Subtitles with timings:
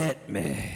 [0.00, 0.72] Hit me.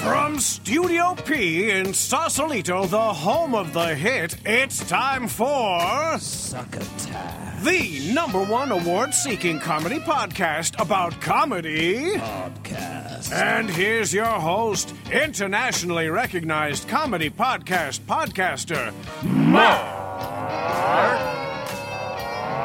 [0.00, 5.80] From Studio P in Sausalito, the home of the hit, it's time for
[6.20, 12.14] Succotash the number one award seeking comedy podcast about comedy.
[12.14, 13.32] Podcast.
[13.32, 18.94] And here's your host, internationally recognized comedy podcast podcaster,
[19.24, 19.82] Mark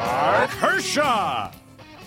[0.06, 1.50] Mark Hershon.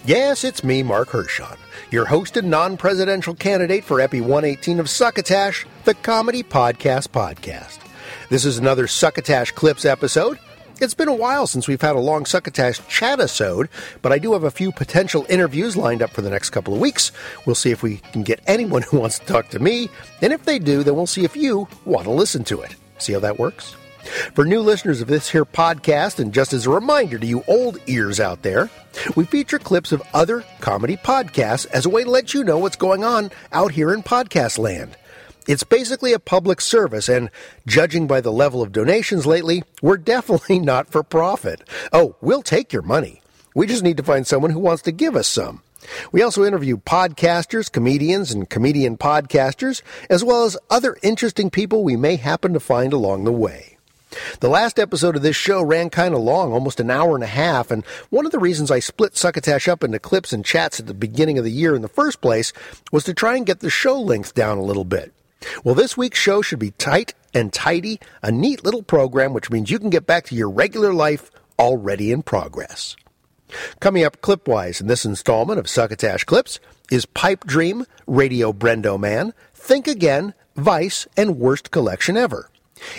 [0.05, 1.57] Yes, it's me, Mark Hershon,
[1.91, 7.79] your host and non presidential candidate for Epi 118 of Succotash, the comedy podcast podcast.
[8.29, 10.39] This is another Succotash Clips episode.
[10.79, 13.67] It's been a while since we've had a long Succotash chat episode,
[14.01, 16.79] but I do have a few potential interviews lined up for the next couple of
[16.79, 17.11] weeks.
[17.45, 19.89] We'll see if we can get anyone who wants to talk to me,
[20.21, 22.75] and if they do, then we'll see if you want to listen to it.
[22.99, 23.75] See how that works?
[24.33, 27.79] For new listeners of this here podcast, and just as a reminder to you old
[27.87, 28.69] ears out there,
[29.15, 32.75] we feature clips of other comedy podcasts as a way to let you know what's
[32.75, 34.95] going on out here in podcast land.
[35.47, 37.29] It's basically a public service, and
[37.65, 41.67] judging by the level of donations lately, we're definitely not for profit.
[41.91, 43.21] Oh, we'll take your money.
[43.55, 45.63] We just need to find someone who wants to give us some.
[46.11, 51.95] We also interview podcasters, comedians, and comedian podcasters, as well as other interesting people we
[51.95, 53.76] may happen to find along the way.
[54.39, 57.27] The last episode of this show ran kind of long, almost an hour and a
[57.27, 60.87] half, and one of the reasons I split Succotash up into clips and chats at
[60.87, 62.53] the beginning of the year in the first place
[62.91, 65.13] was to try and get the show length down a little bit.
[65.63, 69.69] Well, this week's show should be tight and tidy, a neat little program, which means
[69.69, 72.95] you can get back to your regular life already in progress.
[73.79, 76.59] Coming up clipwise in this installment of Succotash Clips
[76.91, 82.49] is Pipe Dream, Radio Brendo Man, Think Again, Vice, and Worst Collection Ever.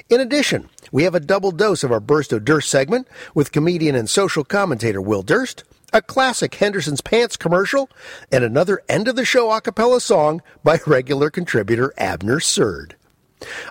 [0.08, 3.94] In addition, we have a double dose of our Burst of Durst segment with comedian
[3.94, 7.90] and social commentator Will Durst, a classic Henderson's Pants commercial,
[8.30, 12.96] and another end of the show a cappella song by regular contributor Abner Surd.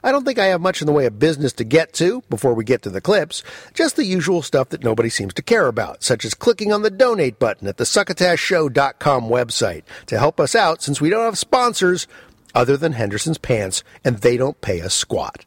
[0.03, 2.53] I don't think I have much in the way of business to get to before
[2.53, 6.03] we get to the clips, just the usual stuff that nobody seems to care about,
[6.03, 10.81] such as clicking on the donate button at the succotashshow.com website to help us out
[10.81, 12.07] since we don't have sponsors
[12.55, 15.45] other than Henderson's Pants and they don't pay us squat.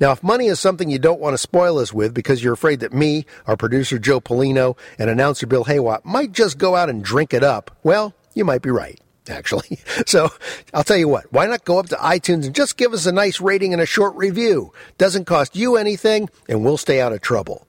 [0.00, 2.80] Now, if money is something you don't want to spoil us with because you're afraid
[2.80, 7.04] that me, our producer Joe Polino, and announcer Bill Haywatt might just go out and
[7.04, 9.78] drink it up, well, you might be right, actually.
[10.06, 10.30] So
[10.74, 13.12] I'll tell you what, why not go up to iTunes and just give us a
[13.12, 14.72] nice rating and a short review?
[14.98, 17.66] Doesn't cost you anything, and we'll stay out of trouble.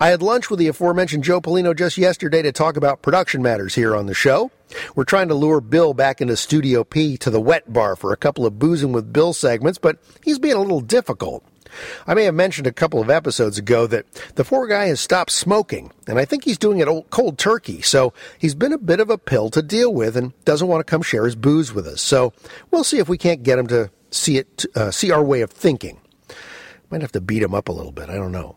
[0.00, 3.74] I had lunch with the aforementioned Joe Polino just yesterday to talk about production matters
[3.74, 4.50] here on the show.
[4.94, 8.16] We're trying to lure Bill back into Studio P to the wet bar for a
[8.16, 11.44] couple of boozing with Bill segments, but he's being a little difficult.
[12.06, 15.30] I may have mentioned a couple of episodes ago that the poor guy has stopped
[15.30, 19.10] smoking, and I think he's doing it cold turkey, so he's been a bit of
[19.10, 22.00] a pill to deal with and doesn't want to come share his booze with us.
[22.00, 22.32] So
[22.70, 25.50] we'll see if we can't get him to see it, uh, see our way of
[25.50, 26.00] thinking.
[26.90, 28.10] Might have to beat him up a little bit.
[28.10, 28.56] I don't know.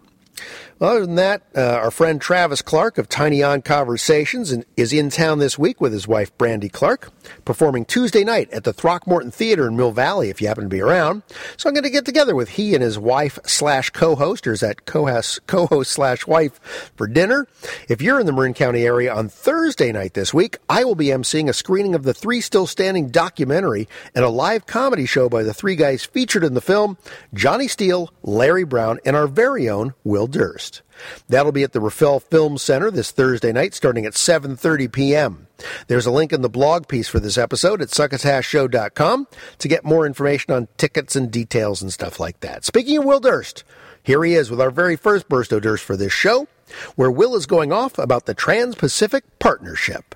[0.81, 5.39] Other than that, uh, our friend Travis Clark of Tiny On Conversations is in town
[5.39, 7.11] this week with his wife Brandy Clark,
[7.45, 10.29] performing Tuesday night at the Throckmorton Theater in Mill Valley.
[10.29, 11.23] If you happen to be around,
[11.55, 14.59] so I'm going to get together with he and his wife slash co-host, or is
[14.59, 17.47] that co-host slash wife for dinner?
[17.88, 21.07] If you're in the Marin County area on Thursday night this week, I will be
[21.07, 25.44] emceeing a screening of the Three Still Standing documentary and a live comedy show by
[25.44, 26.97] the three guys featured in the film:
[27.33, 30.81] Johnny Steele, Larry Brown, and our very own Will Durst.
[31.28, 35.47] That'll be at the Rafael Film Center this Thursday night starting at 7:30 p.m.
[35.88, 39.28] There's a link in the blog piece for this episode at succotashshow.com
[39.59, 42.66] to get more information on tickets and details and stuff like that.
[42.66, 43.63] Speaking of Will Durst,
[44.01, 46.47] here he is with our very first burst of Durst for this show,
[46.95, 50.16] where Will is going off about the Trans-Pacific Partnership.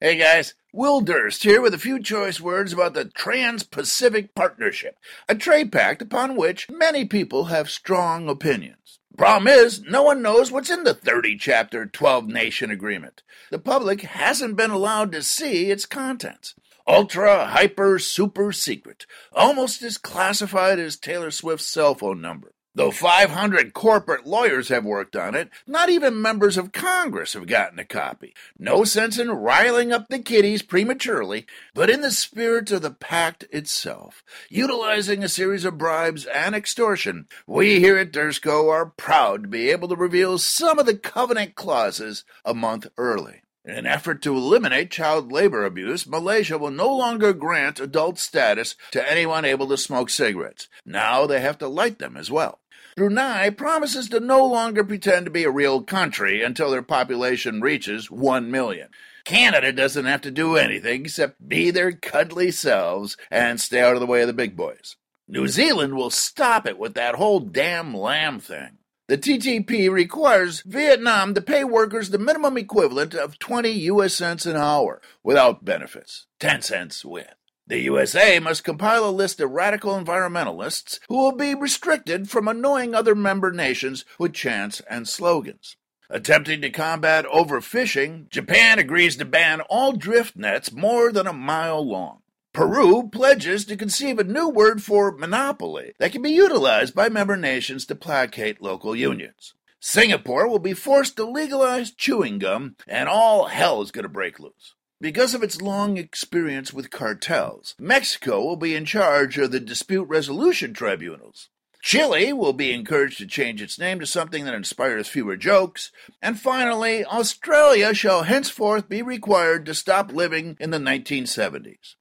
[0.00, 4.96] Hey guys, Will Durst here with a few choice words about the Trans Pacific Partnership,
[5.28, 8.98] a trade pact upon which many people have strong opinions.
[9.16, 13.22] Problem is, no one knows what's in the 30 chapter 12 nation agreement.
[13.50, 16.54] The public hasn't been allowed to see its contents.
[16.86, 22.53] Ultra, hyper, super secret, almost as classified as Taylor Swift's cell phone number.
[22.76, 27.78] Though 500 corporate lawyers have worked on it, not even members of Congress have gotten
[27.78, 28.34] a copy.
[28.58, 33.44] No sense in riling up the kiddies prematurely, but in the spirit of the pact
[33.52, 39.48] itself, utilizing a series of bribes and extortion, we here at Dursco are proud to
[39.48, 43.42] be able to reveal some of the covenant clauses a month early.
[43.66, 48.76] In an effort to eliminate child labor abuse, Malaysia will no longer grant adult status
[48.90, 50.68] to anyone able to smoke cigarettes.
[50.84, 52.60] Now they have to light them as well.
[52.96, 58.08] Brunei promises to no longer pretend to be a real country until their population reaches
[58.10, 58.88] 1 million.
[59.24, 64.00] Canada doesn't have to do anything except be their cuddly selves and stay out of
[64.00, 64.96] the way of the big boys.
[65.26, 68.78] New Zealand will stop it with that whole damn lamb thing.
[69.08, 74.56] The TTP requires Vietnam to pay workers the minimum equivalent of 20 US cents an
[74.56, 77.34] hour without benefits, 10 cents with.
[77.66, 82.94] The USA must compile a list of radical environmentalists who will be restricted from annoying
[82.94, 85.76] other member nations with chants and slogans.
[86.10, 91.82] Attempting to combat overfishing, Japan agrees to ban all drift nets more than a mile
[91.82, 92.20] long.
[92.52, 97.36] Peru pledges to conceive a new word for monopoly that can be utilized by member
[97.36, 99.54] nations to placate local unions.
[99.80, 104.38] Singapore will be forced to legalize chewing gum, and all hell is going to break
[104.38, 104.74] loose.
[105.04, 110.04] Because of its long experience with cartels, Mexico will be in charge of the dispute
[110.04, 111.50] resolution tribunals.
[111.82, 115.92] Chile will be encouraged to change its name to something that inspires fewer jokes.
[116.22, 121.96] And finally, Australia shall henceforth be required to stop living in the 1970s.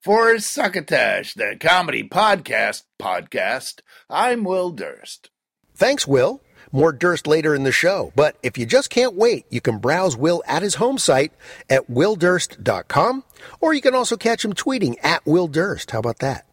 [0.00, 5.30] For Succotash, the comedy podcast podcast, I'm Will Durst.
[5.74, 6.40] Thanks, Will.
[6.72, 10.16] More Durst later in the show, but if you just can't wait, you can browse
[10.16, 11.32] Will at his home site
[11.70, 13.24] at willdurst.com,
[13.60, 15.90] or you can also catch him tweeting at Will Durst.
[15.90, 16.46] How about that?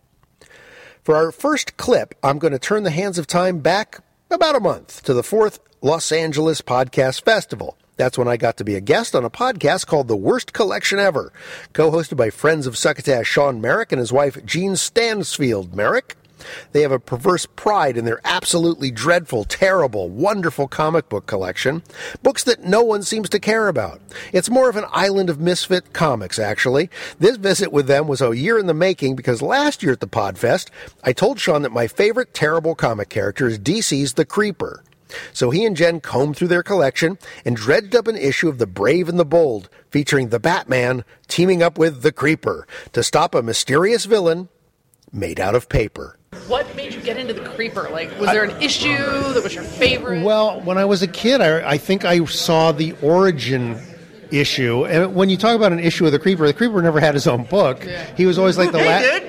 [1.03, 3.99] For our first clip, I'm going to turn the hands of time back
[4.31, 7.77] about a month to the fourth Los Angeles Podcast Festival.
[7.97, 10.99] That's when I got to be a guest on a podcast called The Worst Collection
[10.99, 11.31] Ever,
[11.73, 16.17] co-hosted by friends of Succotash Sean Merrick and his wife Jean Stansfield Merrick.
[16.71, 21.83] They have a perverse pride in their absolutely dreadful, terrible, wonderful comic book collection.
[22.23, 24.01] Books that no one seems to care about.
[24.33, 26.89] It's more of an island of misfit comics, actually.
[27.19, 30.07] This visit with them was a year in the making because last year at the
[30.07, 30.69] Podfest,
[31.03, 34.83] I told Sean that my favorite terrible comic character is DC's The Creeper.
[35.33, 38.67] So he and Jen combed through their collection and dredged up an issue of The
[38.67, 43.43] Brave and the Bold, featuring the Batman teaming up with the Creeper to stop a
[43.43, 44.49] mysterious villain
[45.11, 46.17] made out of paper.
[46.47, 47.89] What made you get into the creeper?
[47.91, 50.23] Like, was there an issue that was your favorite?
[50.23, 53.79] Well, when I was a kid, I, I think I saw the origin
[54.31, 54.85] issue.
[54.85, 57.27] And when you talk about an issue of the creeper, the creeper never had his
[57.27, 57.83] own book.
[58.15, 59.23] He was always like the last.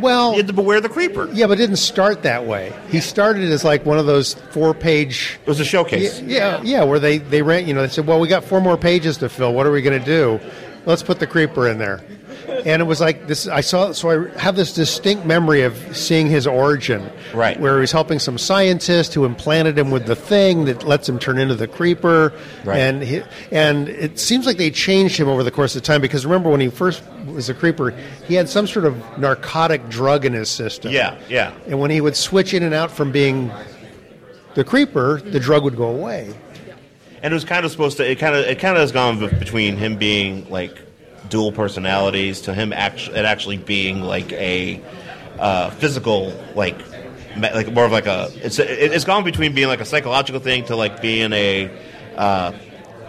[0.00, 1.28] Well, You had to beware the creeper.
[1.32, 2.72] yeah, but it didn't start that way.
[2.88, 5.38] He started as like one of those four-page.
[5.42, 6.18] It was a showcase.
[6.22, 7.66] Yeah, yeah, where they they ran.
[7.68, 9.52] You know, they said, "Well, we got four more pages to fill.
[9.52, 10.40] What are we going to do?
[10.86, 12.00] Let's put the creeper in there."
[12.48, 13.46] And it was like this.
[13.48, 17.58] I saw, so I have this distinct memory of seeing his origin, Right.
[17.58, 21.18] Where he was helping some scientist who implanted him with the thing that lets him
[21.18, 22.32] turn into the creeper,
[22.64, 22.78] Right.
[22.78, 26.24] and he, and it seems like they changed him over the course of time because
[26.24, 27.94] remember when he first was a creeper,
[28.26, 30.92] he had some sort of narcotic drug in his system.
[30.92, 31.52] Yeah, yeah.
[31.66, 33.50] And when he would switch in and out from being
[34.54, 36.32] the creeper, the drug would go away.
[37.22, 38.10] and it was kind of supposed to.
[38.10, 40.76] It kind of it kind of has gone between him being like
[41.28, 44.80] dual personalities to him actually it actually being like a
[45.38, 46.78] uh, physical like
[47.36, 50.40] me- like more of like a it's it, it's gone between being like a psychological
[50.40, 51.70] thing to like being a
[52.16, 52.52] uh,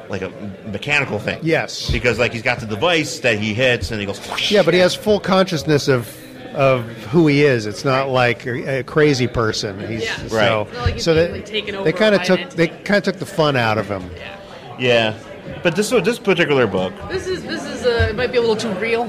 [0.09, 0.29] like a
[0.67, 1.39] mechanical thing.
[1.41, 1.89] Yes.
[1.89, 4.19] because like he's got the device that he hits and he goes.
[4.51, 6.15] Yeah, but he has full consciousness of
[6.53, 7.65] of who he is.
[7.65, 9.79] It's not like a, a crazy person.
[9.87, 10.15] He's Yeah.
[10.27, 10.61] so Right.
[10.61, 13.03] It's not like so being, that like, they kind of took an they kind of
[13.03, 14.09] took the fun out of him.
[14.15, 14.39] Yeah.
[14.79, 15.13] yeah,
[15.61, 18.55] but this this particular book, This is this is uh, it might be a little
[18.55, 19.03] too real.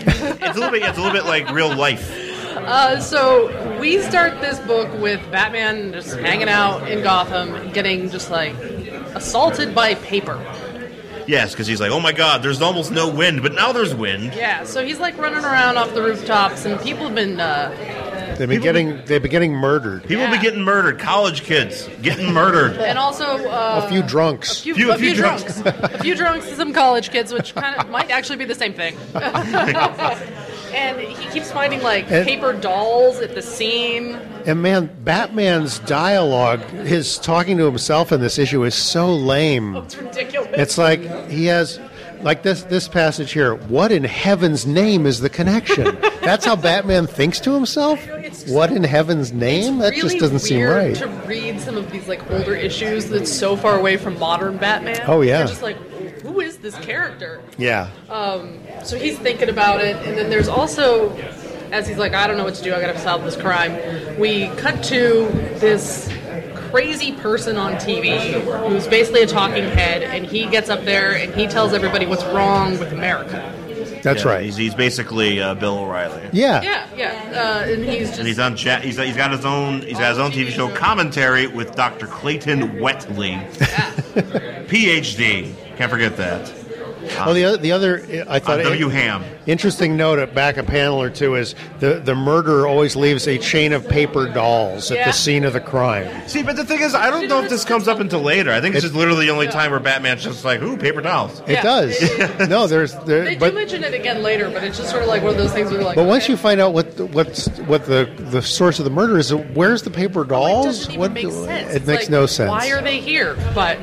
[0.00, 0.20] it's
[0.56, 2.28] a little bit it's a little bit like real life.
[2.56, 8.30] Uh, so we start this book with Batman just hanging out in Gotham, getting just
[8.30, 8.54] like
[9.14, 10.38] assaulted by paper.
[11.26, 14.34] Yes, because he's like, oh my god, there's almost no wind, but now there's wind.
[14.34, 17.70] Yeah, so he's like running around off the rooftops, and people have been uh,
[18.40, 20.02] They've been getting they've been getting murdered.
[20.02, 20.30] People Yeah.
[20.36, 20.98] be getting murdered.
[20.98, 22.76] College kids getting murdered.
[22.78, 24.60] and also uh, A few drunks.
[24.60, 27.32] a few, Few- a a few few drunks, a few drunks, and some college kids,
[27.32, 28.96] which kind of might actually be the same thing.
[30.74, 34.14] and he keeps finding like And- paper dolls at the scene.
[34.46, 39.76] And man, Batman's dialogue, his talking to himself in this issue is so lame.
[39.84, 40.50] It's ridiculous.
[40.54, 41.78] It's like he has
[42.22, 43.54] like this this passage here.
[43.54, 45.98] What in heaven's name is the connection?
[46.22, 47.98] That's how Batman thinks to himself.
[48.42, 49.78] It's What in heaven's name?
[49.78, 50.94] that really just doesn't seem right.
[50.96, 55.00] To read some of these like older issues that's so far away from modern Batman.
[55.06, 55.38] Oh, yeah.
[55.38, 55.76] You're just like,
[56.22, 57.42] who is this character?
[57.58, 57.90] Yeah.
[58.08, 61.10] Um, so he's thinking about it, and then there's also,
[61.72, 62.74] as he's like, I don't know what to do.
[62.74, 64.18] I gotta solve this crime.
[64.18, 65.26] We cut to
[65.58, 66.08] this
[66.70, 68.30] crazy person on TV
[68.68, 72.24] who's basically a talking head, and he gets up there and he tells everybody what's
[72.26, 73.52] wrong with America.
[74.02, 74.44] That's Yeah, right.
[74.44, 76.28] He's, he's basically uh, Bill O'Reilly.
[76.32, 76.62] yeah.
[76.62, 78.82] Yeah, yeah, uh, and he's just And he's on chat.
[78.82, 79.82] He's, he's got his own.
[79.82, 82.06] He's got his own TV show commentary with Dr.
[82.06, 83.38] Clayton Wetley,
[84.68, 85.52] PhD.
[85.76, 86.52] Can't forget that.
[87.18, 89.24] Oh, the other, the other, I thought on W Ham.
[89.46, 93.38] interesting note at back a panel or two is the the murderer always leaves a
[93.38, 95.06] chain of paper dolls at Yeah.
[95.06, 96.08] the scene of the crime.
[96.28, 98.52] See, but the thing is, I don't know if this comes up until later.
[98.52, 101.40] I think it's just literally the only time where Batman's just like, "Ooh, paper dolls."
[101.46, 101.62] It Yeah.
[101.62, 102.18] does.
[102.48, 105.22] no, there's there, They do mention it again later, but it's just sort of like
[105.22, 105.96] one of those things where you're like.
[105.96, 109.18] but once you find out what the, what's what the the source of the murder
[109.18, 110.64] is, where's the paper It dolls?
[110.66, 111.70] doesn't even what make sense.
[111.72, 112.50] it It's makes like, no sense.
[112.50, 113.36] Why are they here?
[113.54, 113.78] But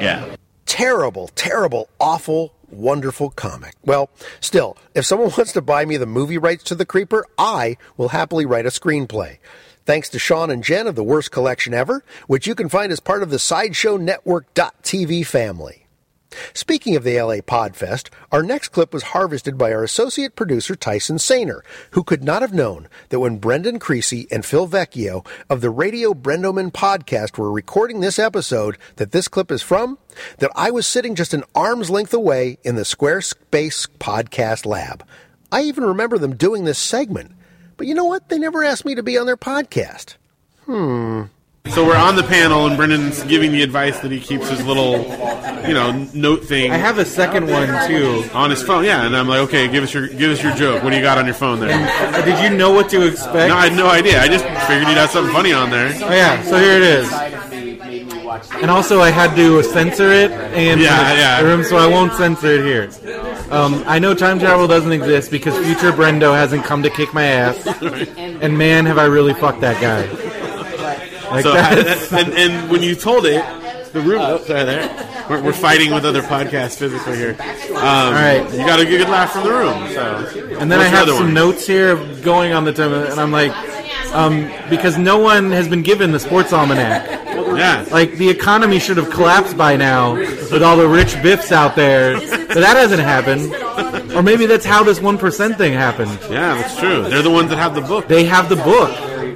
[0.00, 0.24] Yeah.
[0.66, 3.74] terrible, terrible, awful, wonderful comic.
[3.84, 7.76] Well, still, if someone wants to buy me the movie rights to The Creeper, I
[7.96, 9.38] will happily write a screenplay.
[9.86, 13.00] Thanks to Sean and Jen of the Worst Collection Ever, which you can find as
[13.00, 15.83] part of the Sideshow Network.tv family.
[16.52, 21.16] Speaking of the LA Podfest, our next clip was harvested by our associate producer Tyson
[21.16, 21.60] Sainer,
[21.92, 26.14] who could not have known that when Brendan Creasy and Phil Vecchio of the Radio
[26.14, 29.98] Brendoman podcast were recording this episode that this clip is from,
[30.38, 35.04] that I was sitting just an arm's length away in the Squarespace podcast lab.
[35.50, 37.32] I even remember them doing this segment.
[37.76, 38.28] But you know what?
[38.28, 40.14] They never asked me to be on their podcast.
[40.64, 41.24] Hmm.
[41.68, 44.98] So we're on the panel, and Brendan's giving the advice that he keeps his little,
[45.66, 48.22] you know, note thing I have a second one too.
[48.34, 48.84] on his phone.
[48.84, 50.84] Yeah, and I'm like, okay, give us your give us your joke.
[50.84, 51.70] What do you got on your phone there?
[51.72, 53.48] Uh, Did you know what to expect?
[53.48, 54.20] No, I had no idea.
[54.20, 55.88] I just figured you'd have something funny on there.
[56.04, 57.10] Oh yeah, so here it is.
[58.60, 61.40] And also, I had to censor it and Yeah, yeah.
[61.40, 62.90] room, so I won't censor it here.
[63.50, 67.24] Um, I know time travel doesn't exist because future Brendo hasn't come to kick my
[67.24, 70.23] ass, and man, have I really fucked that guy.
[71.30, 73.44] Like So, and, and when you told it,
[73.92, 74.20] the room.
[74.20, 75.26] Oh, sorry, there.
[75.30, 77.36] We're, we're fighting with other podcasts physically here.
[77.70, 78.42] Um, All right.
[78.50, 79.88] you got a good laugh from the room.
[79.94, 81.34] So, and then What's I have some one?
[81.34, 83.52] notes here going on the time, and I'm like,
[84.12, 87.08] um, because no one has been given the sports almanac.
[87.56, 91.76] Yeah, Like the economy should have collapsed by now with all the rich biffs out
[91.76, 93.54] there, but that hasn't happened.
[94.12, 96.18] Or maybe that's how this one percent thing happened.
[96.22, 97.02] yeah, that's true.
[97.04, 98.08] They're the ones that have the book.
[98.08, 98.90] They have the book,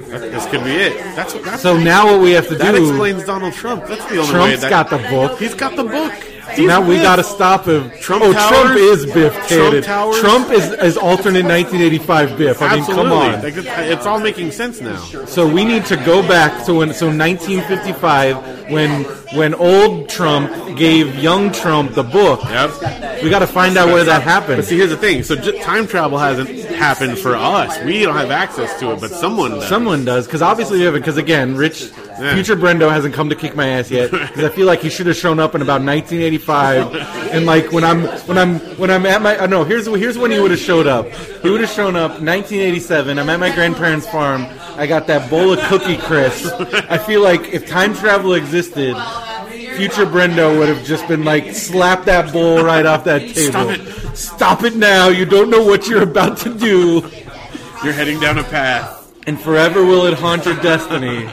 [0.09, 0.93] That- This could be it.
[1.15, 1.43] That's what.
[1.45, 2.57] That's so now what we have to do?
[2.57, 3.85] that explains Donald Trump.
[3.87, 4.27] That's the only way.
[4.29, 5.39] Trump's That, got the book.
[5.39, 6.13] He's got the book.
[6.55, 7.91] So now we got to stop him.
[7.99, 8.49] Trump oh, Towers?
[8.49, 9.83] Trump is Biff Trump Tated.
[9.83, 12.61] Trump is, is alternate 1985 Biff.
[12.61, 13.03] I mean, Absolutely.
[13.03, 13.41] come on.
[13.41, 14.99] Like, it's- it's all making sense now.
[15.25, 19.03] So we need to go back to when so 1955 when
[19.35, 22.41] when old Trump gave young Trump the book.
[22.43, 23.23] Yep.
[23.23, 24.57] We got to find out where that happened.
[24.57, 25.23] But see, here's the thing.
[25.23, 27.77] So j- time travel hasn't happened for us.
[27.83, 29.67] We don't have access to it, but someone does.
[29.67, 31.01] Someone does, because obviously we haven't.
[31.01, 32.33] Because again, Rich, Yeah.
[32.33, 34.11] future Brendo hasn't come to kick my ass yet.
[34.11, 36.95] Because I feel like he should have shown up in about 1985,
[37.33, 40.31] and like when I'm when I'm when I'm at my uh, no, here's here's when
[40.31, 41.07] he would have showed up.
[41.41, 43.17] He would have shown up 1987.
[43.17, 44.45] I'm at my grandparents' farm.
[44.75, 46.53] I got that bowl of Cookie Crisp.
[46.89, 48.95] I feel like if time travel existed.
[49.75, 53.51] Future Brendo would have just been like, slap that bowl right off that table.
[53.51, 54.17] Stop it.
[54.17, 55.07] Stop it now.
[55.07, 57.09] You don't know what you're about to do
[57.83, 58.98] You're heading down a path.
[59.29, 61.29] And forever will it haunt your destiny.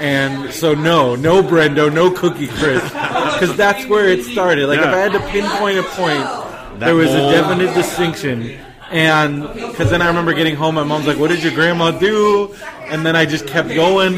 [0.00, 4.68] And so, no, no Brendo, no Cookie Crisp, because that's where it started.
[4.68, 8.58] Like, if I had to pinpoint a point, there was a definite distinction.
[8.90, 12.54] And because then I remember getting home, my mom's like, "What did your grandma do?"
[12.84, 14.16] And then I just kept going,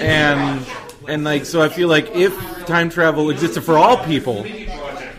[0.00, 0.64] and
[1.08, 2.32] and like so, I feel like if
[2.66, 4.44] time travel existed for all people,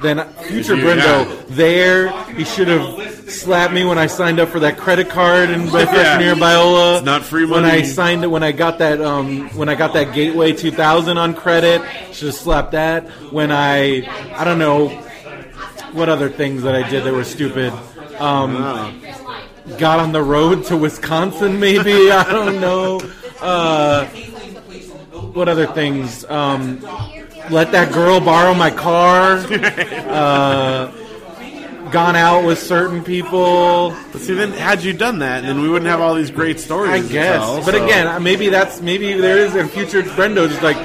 [0.01, 0.75] then future.
[0.75, 5.49] Brendo there, he should have slapped me when I signed up for that credit card
[5.49, 6.97] in my freshman year Biola.
[6.97, 7.63] It's not free money.
[7.63, 7.71] When.
[7.71, 11.33] I signed it, when I got that, um, when I got that Gateway 2000 on
[11.33, 11.81] credit,
[12.13, 13.07] should have slapped that.
[13.31, 14.89] When I, I don't know,
[15.91, 17.73] what other things that I did that were stupid.
[18.19, 19.01] Um,
[19.77, 23.01] got on the road to Wisconsin, maybe I don't know.
[23.41, 24.05] Uh,
[25.33, 26.25] what other things?
[26.25, 26.81] Um,
[27.49, 29.43] let that girl borrow my car.
[30.07, 30.91] Uh,
[31.91, 33.95] gone out with certain people.
[34.11, 36.91] But see, then had you done that, then we wouldn't have all these great stories.
[36.91, 40.61] I guess, tell, but so- again, maybe that's maybe there is a future Brendo just
[40.63, 40.77] like.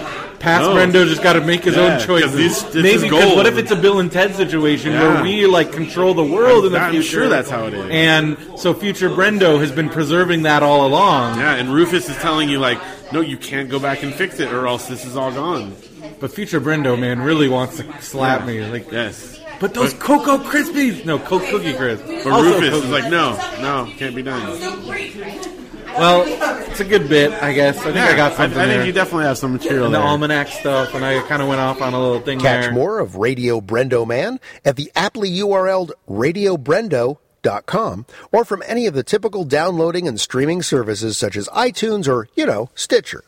[0.43, 0.75] Past No.
[0.75, 2.35] Brendo just got to make his Yeah, own choices.
[2.35, 5.15] these- this maybe because what if it's a Bill and Ted situation Yeah.
[5.15, 7.09] where we like control the world in the I'm future?
[7.09, 7.87] sure that's how it is.
[7.89, 11.39] And so future Brendo has been preserving that all along.
[11.39, 12.81] yeah, and Rufus is telling you like,
[13.13, 15.75] no, you can't go back and fix it, or else this is all gone.
[16.19, 18.65] But future Brendo man really wants to slap me.
[18.65, 19.39] Like, Yes.
[19.63, 22.05] But those Cocoa Krispies, no, Coke Cookie Crisp.
[22.07, 24.43] But Also Rufus Coke- is like, no, no, can't be done.
[25.87, 26.25] well,
[26.69, 27.79] it's a good bit, I guess.
[27.79, 28.87] I think I got something I, think there.
[28.87, 30.07] you definitely have some material and the there.
[30.07, 32.73] almanac stuff, and I kind of went off on a little thing Catch there.
[32.73, 39.03] more of Radio Brendo Man at the aptly URL'd radiobrendo.com or from any of the
[39.03, 43.25] typical downloading and streaming services such as iTunes or, you know, Stitcher.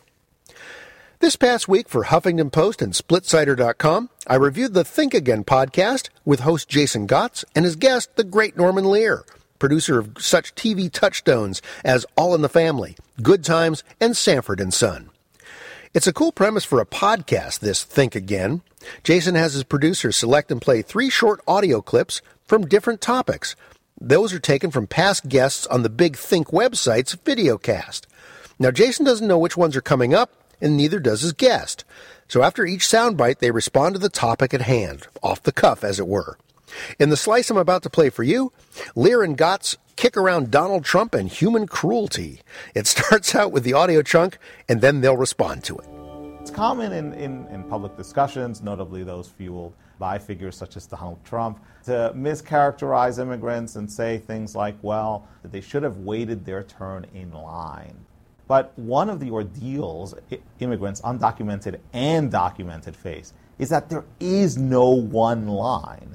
[1.25, 6.41] This past week for Huffington Post and SplitSider.com, I reviewed the Think Again podcast with
[6.41, 9.25] host Jason Gots and his guest, the great Norman Lear,
[9.59, 14.75] producer of such TV touchstones as All in the Family, Good Times, and Sanford and
[14.75, 15.09] Son.
[15.95, 18.61] It's a cool premise for a podcast, this Think Again.
[19.03, 23.57] Jason has his producers select and play three short audio clips from different topics.
[23.99, 28.03] Those are taken from past guests on the Big Think website's videocast.
[28.59, 30.31] Now, Jason doesn't know which ones are coming up,
[30.61, 31.85] and neither does his guest.
[32.29, 36.01] So after each soundbite, they respond to the topic at hand, off the cuff, as
[36.01, 36.39] it were.
[36.99, 38.53] In the slice I'm about to play for you,
[38.97, 42.41] Lear and Gots kick around Donald Trump and human cruelty.
[42.75, 45.89] It starts out with the audio chunk, and then they'll respond to it.
[46.41, 51.25] It's common in, in, in public discussions, notably those fueled by figures such as Donald
[51.25, 57.07] Trump, to mischaracterize immigrants and say things like, well, they should have waited their turn
[57.15, 57.97] in line.
[58.47, 60.15] But one of the ordeals
[60.59, 66.15] immigrants, undocumented and documented, face is that there is no one line.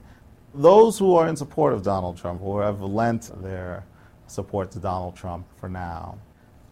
[0.53, 3.85] Those who are in support of Donald Trump, who have lent their
[4.27, 6.19] support to Donald Trump for now,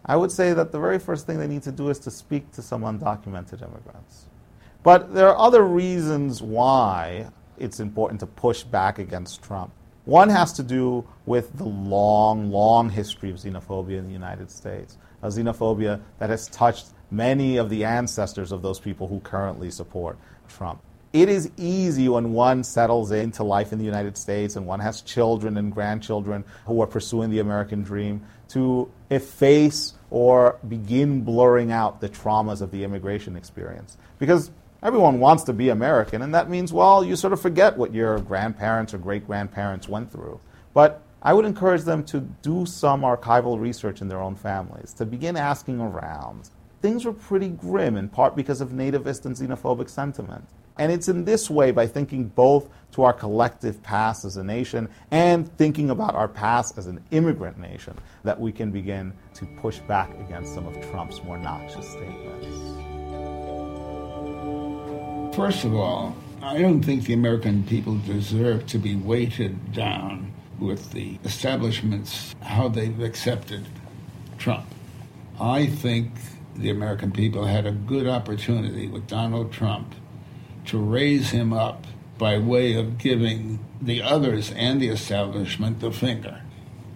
[0.04, 2.50] I would say that the very first thing they need to do is to speak
[2.52, 4.26] to some undocumented immigrants.
[4.82, 9.72] But there are other reasons why it's important to push back against Trump.
[10.04, 14.96] One has to do with the long, long history of xenophobia in the United States
[15.22, 20.18] a xenophobia that has touched many of the ancestors of those people who currently support
[20.48, 20.80] Trump.
[21.12, 25.00] It is easy when one settles into life in the United States and one has
[25.00, 32.00] children and grandchildren who are pursuing the American dream to efface or begin blurring out
[32.00, 33.96] the traumas of the immigration experience.
[34.18, 34.50] Because
[34.82, 38.18] everyone wants to be American, and that means, well, you sort of forget what your
[38.18, 40.40] grandparents or great grandparents went through.
[40.74, 45.04] But I would encourage them to do some archival research in their own families, to
[45.04, 46.50] begin asking around.
[46.80, 50.46] Things were pretty grim, in part because of nativist and xenophobic sentiment.
[50.78, 54.88] And it's in this way, by thinking both to our collective past as a nation
[55.10, 59.80] and thinking about our past as an immigrant nation, that we can begin to push
[59.80, 62.46] back against some of Trump's more noxious statements.
[65.34, 70.92] First of all, I don't think the American people deserve to be weighted down with
[70.92, 73.66] the establishments, how they've accepted
[74.38, 74.66] Trump.
[75.40, 76.12] I think
[76.56, 79.94] the American people had a good opportunity with Donald Trump
[80.66, 81.86] to raise him up
[82.18, 86.42] by way of giving the others and the establishment the finger.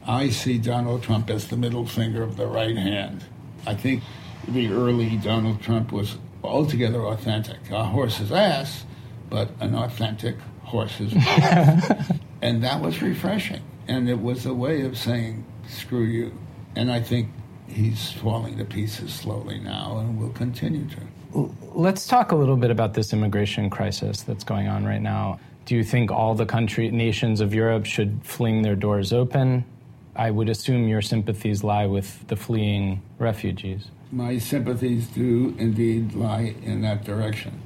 [0.05, 3.25] I see Donald Trump as the middle finger of the right hand.
[3.67, 4.03] I think
[4.49, 7.71] the early Donald Trump was altogether authentic.
[7.71, 8.85] A horse's ass,
[9.31, 11.15] but an authentic horse's
[12.43, 13.63] and that was refreshing.
[13.89, 16.37] And it was a way of saying, screw you.
[16.77, 17.31] And I think
[17.69, 21.55] he's falling to pieces slowly now and will continue to.
[21.75, 25.41] Let's talk a little bit about this immigration crisis that's going on right now.
[25.65, 29.65] Do you think all the country nations of Europe should fling their doors open?
[30.15, 33.87] I would assume your sympathies lie with the fleeing refugees.
[34.11, 37.63] My sympathies do indeed lie in that direction.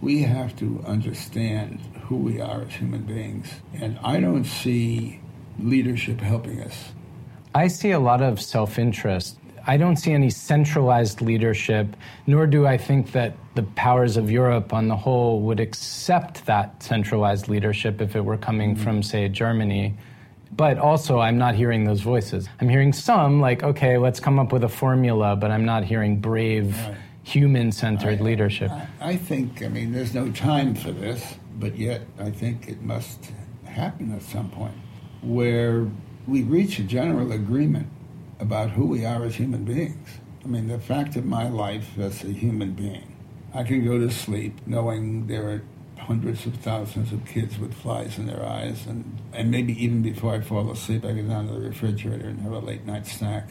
[0.00, 3.48] We have to understand who we are as human beings.
[3.74, 5.20] And I don't see
[5.58, 6.92] leadership helping us.
[7.54, 9.38] I see a lot of self interest.
[9.66, 11.94] I don't see any centralized leadership,
[12.26, 16.82] nor do I think that the powers of Europe on the whole would accept that
[16.82, 18.82] centralized leadership if it were coming mm-hmm.
[18.82, 19.94] from, say, Germany.
[20.56, 22.48] But also, I'm not hearing those voices.
[22.58, 26.18] I'm hearing some, like, okay, let's come up with a formula, but I'm not hearing
[26.18, 26.96] brave, right.
[27.22, 28.70] human centered leadership.
[28.70, 32.82] I, I think, I mean, there's no time for this but yet I think it
[32.82, 33.32] must
[33.64, 34.76] happen at some point
[35.22, 35.90] where
[36.26, 37.88] we reach a general agreement
[38.38, 40.08] about who we are as human beings.
[40.44, 43.16] I mean, the fact of my life as a human being,
[43.52, 45.62] I can go to sleep knowing there are
[45.98, 50.34] hundreds of thousands of kids with flies in their eyes, and, and maybe even before
[50.34, 53.50] I fall asleep, I go down to the refrigerator and have a late night snack.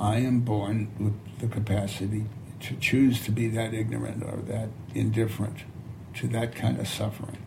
[0.00, 2.24] I am born with the capacity
[2.60, 5.58] to choose to be that ignorant or that indifferent
[6.18, 7.38] to that kind of suffering.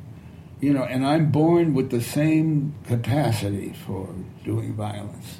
[0.60, 5.39] You know, and I'm born with the same capacity for doing violence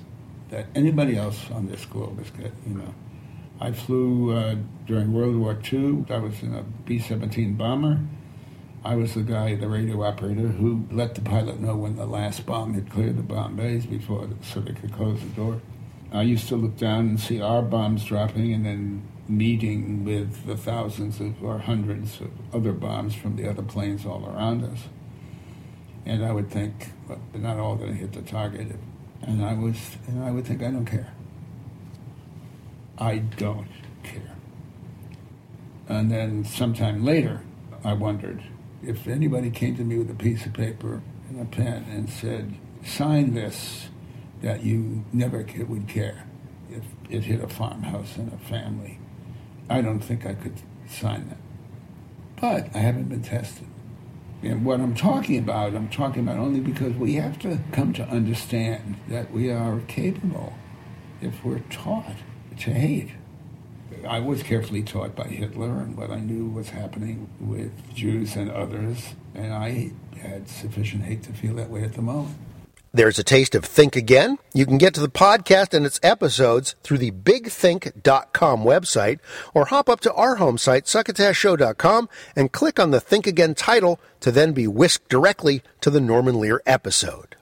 [0.50, 2.94] that anybody else on this globe has got, you know.
[3.60, 4.56] I flew uh,
[4.88, 6.06] during World War II.
[6.10, 8.00] I was in a B 17 bomber.
[8.84, 12.48] I was the guy, the radio operator, who let the pilot know when the last
[12.48, 15.62] bomb had cleared the bomb bays before, so they could close the door.
[16.12, 20.58] I used to look down and see our bombs dropping and then meeting with the
[20.58, 24.80] thousands of or hundreds of other bombs from the other planes all around us.
[26.06, 28.76] And I would think, well, they're not all going to hit the target.
[29.22, 31.14] And I was, and I would think, I don't care.
[32.98, 33.68] I don't
[34.04, 34.36] care.
[35.88, 37.42] And then sometime later,
[37.84, 38.44] I wondered
[38.84, 42.56] if anybody came to me with a piece of paper and a pen and said,
[42.86, 43.90] sign this,
[44.42, 46.26] that you never would care
[46.70, 49.00] if it hit a farmhouse and a family.
[49.72, 50.56] I don't think I could
[50.88, 51.38] sign that.
[52.40, 53.68] But I haven't been tested.
[54.44, 58.04] And what I'm talking about, I'm talking about only because we have to come to
[58.04, 60.54] understand that we are capable,
[61.22, 62.18] if we're taught,
[62.60, 63.12] to hate.
[64.08, 68.52] I was carefully taught by Hitler and what I knew was happening with Jews and
[68.52, 72.36] others, and I had sufficient hate to feel that way at the moment.
[72.94, 74.38] There's a taste of Think Again.
[74.54, 79.20] You can get to the podcast and its episodes through the bigthink.com website
[79.54, 84.02] or hop up to our home site, succotashshow.com, and click on the Think Again title
[84.20, 87.38] to then be whisked directly to the Norman Lear episode.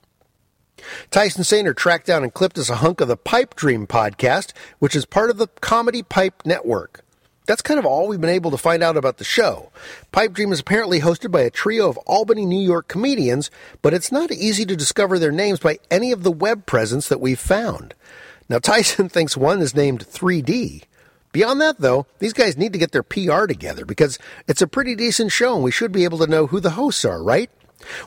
[1.09, 4.95] Tyson Sainer tracked down and clipped us a hunk of the Pipe Dream podcast, which
[4.95, 7.03] is part of the Comedy Pipe Network.
[7.49, 9.71] That's kind of all we've been able to find out about the show.
[10.11, 13.49] Pipe Dream is apparently hosted by a trio of Albany, New York comedians,
[13.81, 17.19] but it's not easy to discover their names by any of the web presence that
[17.19, 17.95] we've found.
[18.49, 20.83] Now, Tyson thinks one is named 3D.
[21.31, 24.93] Beyond that, though, these guys need to get their PR together because it's a pretty
[24.93, 27.49] decent show and we should be able to know who the hosts are, right?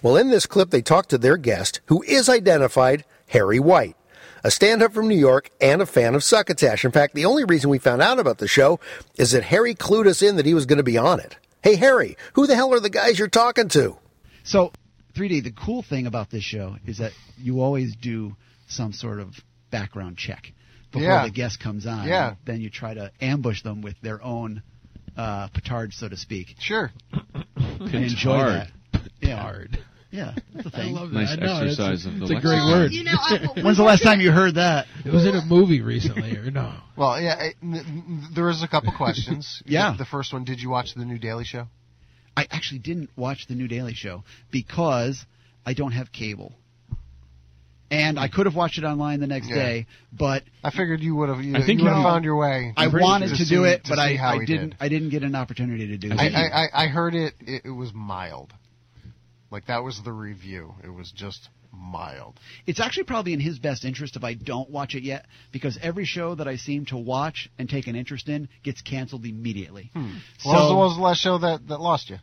[0.03, 3.97] Well, in this clip, they talk to their guest, who is identified Harry White,
[4.45, 6.85] a stand up from New York and a fan of Succotash.
[6.85, 8.81] In fact, the only reason we found out about the show
[9.17, 11.37] is that Harry clued us in that he was going to be on it.
[11.63, 13.97] Hey, Harry, who the hell are the guys you're talking to?
[14.45, 14.73] So,
[15.15, 18.35] 3D, the cool thing about this show is that you always do
[18.67, 19.37] some sort of
[19.71, 20.53] background check
[20.91, 21.25] before Yeah.
[21.25, 22.09] the guest comes on.
[22.09, 22.35] Yeah.
[22.45, 24.63] Then you try to ambush them with their own
[25.17, 26.57] uh, petard, so to speak.
[26.59, 26.91] Sure.
[27.37, 27.45] I
[27.93, 28.71] enjoy that.
[29.21, 29.37] Yeah.
[29.43, 29.79] Petard.
[29.79, 30.97] Yeah, that's the thing.
[30.97, 31.15] I love that.
[31.17, 32.93] Nice I know, it's- exercise of the It's a great word.
[32.93, 34.87] You know, I- When's the last time you heard that?
[35.05, 36.75] It was in a movie recently, or no?
[36.97, 39.63] Well, yeah, I- n- n- there was a couple questions.
[39.65, 39.95] Yeah.
[39.97, 41.67] The first one, did you watch the new Daily Show?
[42.37, 45.25] I actually didn't watch the new Daily Show because
[45.67, 46.53] I don't have cable.
[47.91, 49.55] And I could have watched it online the next Yeah.
[49.55, 49.87] day,
[50.19, 51.43] but I figured you would have.
[51.43, 52.73] You, I think you would have found your way.
[52.75, 54.71] I wanted to, see- do it, to but see I, I didn't.
[54.71, 54.77] did.
[54.81, 56.35] I didn't get an opportunity to do I, it.
[56.35, 57.63] I, I, I heard it, it.
[57.67, 58.55] It was mild.
[59.53, 60.75] Like that was the review.
[60.83, 62.41] It was just mild.
[62.67, 66.05] It's actually probably in his best interest if I don't watch it yet, because every
[66.05, 69.91] show that I seem to watch and take an interest in gets canceled immediately.
[69.95, 70.17] Hmm.
[70.39, 72.17] So what, was the, what was the last show that, that lost you?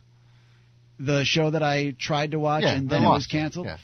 [1.00, 3.66] the show that I tried to watch Yeah, and then it was canceled.
[3.66, 3.78] Yeah.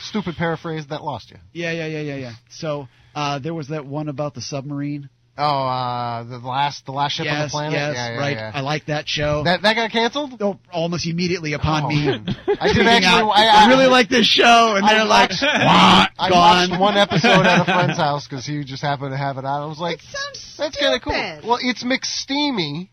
[0.00, 1.36] Stupid paraphrase that lost you.
[1.52, 2.32] Yeah, yeah, yeah, yeah, yeah.
[2.50, 5.08] So uh, there was that one about the submarine.
[5.36, 7.72] Oh, uh, the last the last ship on the planet.
[7.72, 8.36] yes, yeah, yeah, right.
[8.36, 8.52] yeah.
[8.54, 9.42] I like that show.
[9.42, 10.34] That that got canceled?
[10.40, 12.08] Oh, almost immediately upon Oh, me.
[12.08, 12.26] I did
[12.86, 13.04] actually.
[13.06, 16.10] out, I, I really like this show, and I they're like, watched- "What?
[16.18, 19.36] I Gone." watched one episode at a friend's house because he just happened to have
[19.38, 19.62] it on.
[19.62, 19.98] I was like,
[20.56, 21.12] "That's kind of cool."
[21.48, 22.90] Well, it's McSteamy.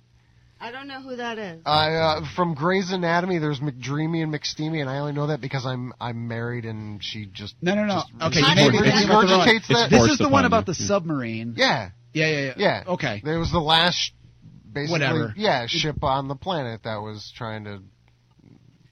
[0.59, 1.61] I don't know who that is.
[1.65, 5.65] Uh, uh, from Grey's Anatomy, there's McDreamy and McSteamy, and I only know that because
[5.65, 8.01] I'm I'm married and she just No, no, no.
[8.19, 9.89] just Okay, maybe regurgitates thinking about the wrong- that.
[9.89, 11.55] This is the one about the submarine.
[11.57, 12.53] Yeah, Yeah, yeah, yeah.
[12.57, 12.83] yeah.
[12.93, 13.21] Okay.
[13.23, 14.11] There was the last,
[14.71, 15.33] basically, Whatever.
[15.37, 17.79] yeah, ship on the planet that was trying to.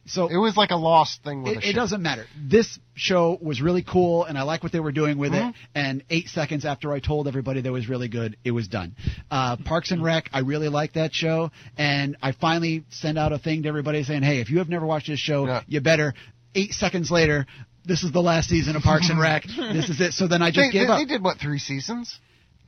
[0.05, 1.69] So it was like a lost thing with a It, ship.
[1.69, 2.25] it doesn't matter.
[2.36, 5.49] This show was really cool, and I like what they were doing with Mhm.
[5.49, 5.55] it.
[5.75, 8.95] And eight seconds after I told everybody that was really good, it was done.
[9.29, 13.38] Uh, Parks and Rec, I really like that show, and I finally sent out a
[13.38, 16.15] thing to everybody saying, "Hey, if you have never watched this show, you better."
[16.55, 17.45] Eight seconds later,
[17.86, 19.43] this is the last season of Parks and Rec.
[19.58, 20.13] this is it.
[20.13, 20.97] So then I just they, gave they, up.
[20.99, 22.17] They did what three seasons?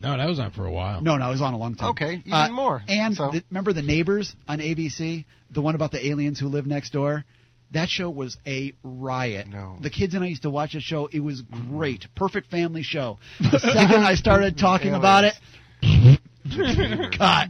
[0.01, 1.01] No, that was on for a while.
[1.01, 1.89] No, no, it was on a long time.
[1.91, 2.83] Okay, even Uh, more.
[2.87, 6.65] And So- the- remember the Neighbors on ABC, the one about the aliens who live
[6.65, 7.23] next door.
[7.71, 9.47] That show was a riot.
[9.47, 9.77] No.
[9.79, 11.05] The kids and I used to watch that show.
[11.05, 13.17] It was great, perfect family show.
[13.39, 15.33] The second I started talking about it,
[17.17, 17.49] cut.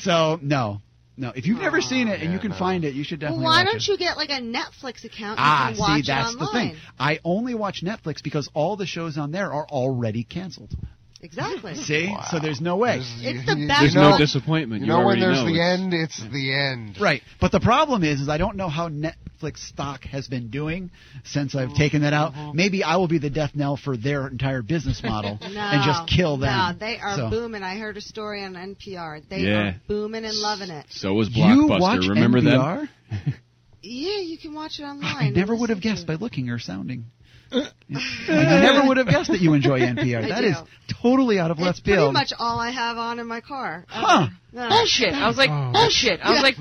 [0.00, 0.80] So no,
[1.16, 1.32] no.
[1.34, 3.66] If you've never seen it and you can find it, you should Well, why watch
[3.66, 3.88] don't it.
[3.88, 5.38] you get like a Netflix account?
[5.38, 6.76] and Ah, you can watch see, that's it the thing.
[6.98, 10.74] I only watch Netflix because all the shows on there are already canceled.
[11.20, 11.74] Exactly.
[11.88, 12.98] See, so there's no way.
[13.00, 13.80] It's the best.
[13.80, 14.82] There's no disappointment.
[14.82, 16.96] You You, know when there's know the it's- end, it's the end.
[17.00, 17.22] Right.
[17.40, 20.90] But the problem is, is I don't know how Netflix stock has been doing
[21.24, 22.38] since I've taken that Mm-hmm.
[22.50, 22.54] out.
[22.54, 26.08] Maybe I will be the death knell for their entire business model No, and just
[26.08, 26.56] kill them.
[26.56, 27.62] No, they are So- booming.
[27.64, 29.20] I heard a story on NPR.
[29.28, 29.50] They Yeah.
[29.70, 30.86] are booming and loving it.
[30.90, 31.80] So was You Blockbuster.
[31.80, 32.88] watch Remember NPR?
[33.10, 33.34] them?
[33.82, 35.16] Yeah, you can watch it online.
[35.16, 37.06] I never would have guessed by looking or sounding.
[37.50, 40.24] I never would have guessed that you enjoy NPR.
[40.24, 40.46] I That do.
[40.48, 40.56] is
[41.02, 43.84] totally out of left It's left pretty much all I have on in my car.
[43.88, 44.28] Huh.
[44.52, 44.68] No.
[44.68, 45.14] Bullshit.
[45.14, 45.70] I was like, Oh.
[45.72, 46.20] bullshit.
[46.22, 46.42] I was Yeah.
[46.42, 46.56] like,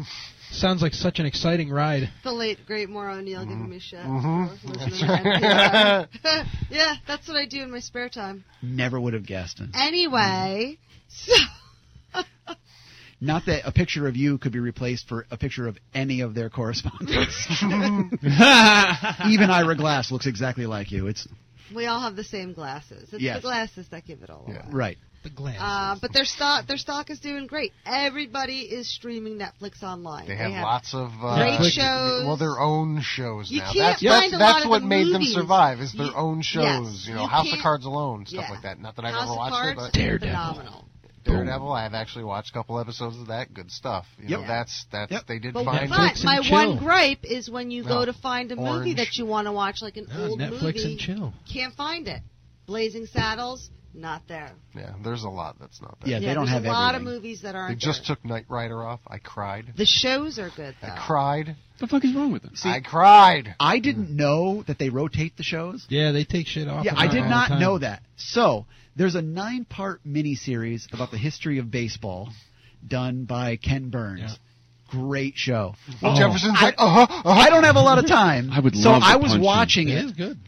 [0.50, 2.10] Sounds like such an exciting ride.
[2.24, 4.00] The late great Maura O'Neill giving me shit.
[4.00, 4.50] Mhm.
[4.80, 6.08] That's right.
[6.72, 8.46] Yeah, that's what I do in my spare time.
[8.62, 9.70] Never would have guessed it.
[9.76, 10.78] Anyway,
[11.10, 11.34] so
[13.20, 16.36] Not that a picture of you could be replaced for a picture of any of
[16.36, 17.48] their correspondents.
[17.62, 21.08] Even Ira Glass looks exactly like you.
[21.08, 21.28] It's
[21.74, 23.10] We all have the same glasses.
[23.12, 23.38] It's Yes.
[23.38, 24.62] the glasses that give it all away.
[24.72, 24.98] right.
[25.24, 25.58] The glass.
[25.60, 27.74] Uh, but their stock, their stock is doing great.
[27.88, 30.28] Everybody is streaming Netflix online.
[30.28, 32.24] They have lots of uh, great shows.
[32.24, 33.66] Well, their own shows You now.
[33.74, 35.80] can't that's that's, find a that's lot of what the made them survive.
[35.80, 36.64] Is their You- own shows.
[36.64, 38.54] yes, you know, you House of Cards alone, stuff yeah.
[38.54, 38.80] like that.
[38.80, 40.30] Not that I've House ever watched it, but Daredevil.
[40.30, 40.88] phenomenal.
[41.28, 41.72] Daredevil.
[41.72, 43.54] I've actually watched a couple episodes of that.
[43.54, 44.06] Good stuff.
[44.20, 44.48] You know, Yep.
[44.48, 45.90] that's that's they did But, find.
[45.90, 49.48] but my one gripe is when you go to find a movie that you want
[49.48, 51.34] to watch, like an old Netflix movie, and chill.
[51.52, 52.22] can't find it.
[52.66, 54.52] Blazing Saddles, not there.
[54.76, 56.12] Yeah, there's a lot that's not there.
[56.12, 57.08] Yeah, Yeah, they don't have a lot everything.
[57.08, 58.16] of movies that aren't They just there.
[58.16, 59.00] took Knight Rider off.
[59.08, 59.74] I cried.
[59.78, 60.88] The shows are good though.
[60.88, 61.56] I cried.
[61.80, 62.56] The fuck is wrong with them?
[62.56, 63.56] See, I cried.
[63.60, 65.86] I didn't know that they rotate the shows.
[65.90, 66.86] Yeah, they take shit off.
[66.86, 68.02] Yeah, I did all not know that.
[68.18, 72.30] So there's a nine-part miniseries about the history of baseball,
[72.88, 74.40] done by Ken Burns.
[74.90, 75.76] Great show.
[76.02, 77.30] Well, Jefferson's like, uh-huh, uh-huh.
[77.30, 78.50] I don't have a lot of time.
[78.52, 79.42] I would so to I was punch him.
[79.46, 80.40] watching It it is good.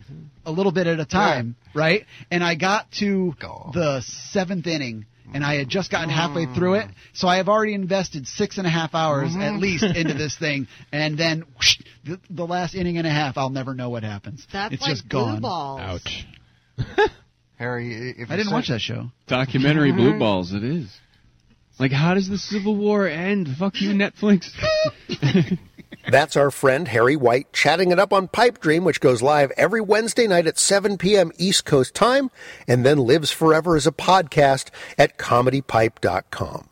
[0.49, 2.05] A little bit at a time, right?
[2.31, 3.33] And I got to
[3.73, 6.89] the seventh inning, and I had just gotten halfway through it.
[7.13, 9.59] So I have already invested six and a half hours at Mm-hmm.
[9.59, 13.49] least into this thing, and then whoosh, the, the last inning and a half, I'll
[13.51, 14.45] never know what happens.
[14.51, 15.33] That's it's like just gone.
[15.35, 15.81] blue balls.
[15.81, 16.25] Ouch.
[17.57, 19.12] Harry, if I didn't watch that show.
[19.27, 20.89] Documentary Blue Balls, it is.
[21.77, 23.49] Like, how does the Civil War end?
[23.59, 24.49] Fuck you, Netflix.
[26.12, 29.82] That's our friend Harry White chatting it up on Pipe Dream, which goes live every
[29.82, 31.32] Wednesday night at 7 p.m.
[31.38, 32.32] East Coast time
[32.67, 36.69] and then lives forever as a podcast at comedypipe.com.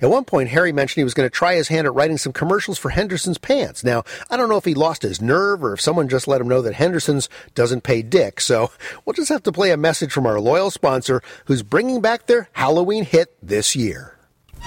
[0.00, 2.32] At one point, Harry mentioned he was going to try his hand at writing some
[2.32, 3.84] commercials for Henderson's Pants.
[3.84, 6.48] Now, I don't know if he lost his nerve or if someone just let him
[6.48, 8.70] know that Henderson's doesn't pay dick, so
[9.04, 12.48] we'll just have to play a message from our loyal sponsor who's bringing back their
[12.52, 14.15] Halloween hit this year.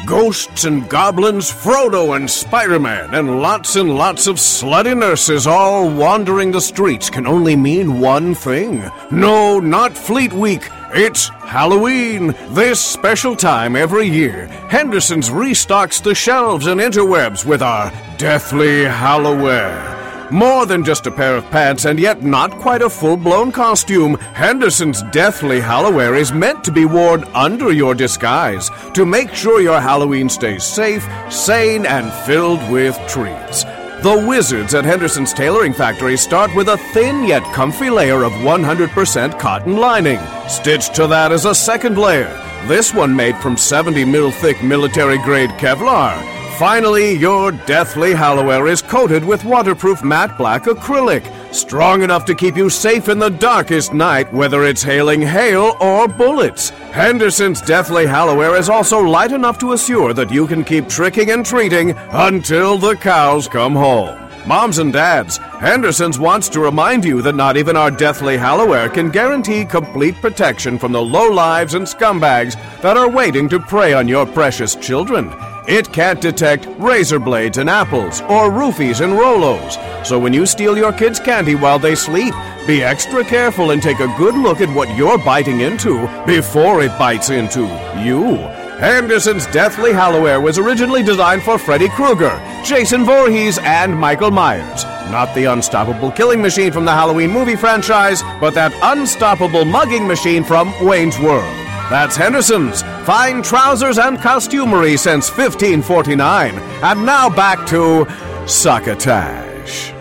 [0.06, 6.52] Ghosts and goblins, Frodo and Spider-Man, and lots and lots of slutty nurses all wandering
[6.52, 8.90] the streets can only mean one thing.
[9.12, 10.64] No, not Fleet Week.
[10.92, 12.34] It's Halloween.
[12.50, 19.99] This special time every year, Henderson's restocks the shelves and interwebs with our Deathly Halloween.
[20.32, 24.14] More than just a pair of pants, and yet not quite a full blown costume,
[24.36, 29.82] Henderson's Deathly Halloween is meant to be worn under your disguise to make sure your
[29.82, 33.64] Halloween stays safe, sane, and filled with treats.
[34.04, 39.40] The wizards at Henderson's Tailoring Factory start with a thin yet comfy layer of 100%
[39.40, 40.20] cotton lining.
[40.48, 42.32] Stitched to that is a second layer,
[42.68, 46.39] this one made from 70 mil thick military grade Kevlar.
[46.60, 51.24] Finally, your Deathly Halloween is coated with waterproof matte black acrylic,
[51.56, 56.06] strong enough to keep you safe in the darkest night, whether it's hailing hail or
[56.06, 56.72] bullets.
[56.92, 61.46] Henderson's Deathly Halloween is also light enough to assure that you can keep tricking and
[61.46, 64.20] treating until the cows come home.
[64.46, 69.12] Moms and dads, Henderson's wants to remind you that not even our Deathly Halloween can
[69.12, 74.10] guarantee complete protection from the low lives and scumbags that are waiting to prey on
[74.10, 75.34] your precious children.
[75.70, 79.78] It can't detect razor blades and apples or roofies and Rolos.
[80.04, 82.34] So when you steal your kids' candy while they sleep,
[82.66, 86.98] be extra careful and take a good look at what you're biting into before it
[86.98, 87.68] bites into
[88.04, 88.38] you.
[88.80, 94.86] Henderson's Deathly Halloween was originally designed for Freddy Krueger, Jason Voorhees, and Michael Myers.
[95.12, 100.44] Not the unstoppable killing machine from the Halloween movie franchise, but that unstoppable mugging machine
[100.44, 101.69] from Wayne's World.
[101.90, 106.54] That's Henderson's fine trousers and costumery since 1549.
[106.54, 108.06] And now back to
[108.48, 109.92] Succotash.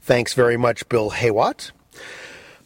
[0.00, 1.72] Thanks very much, Bill Haywatt.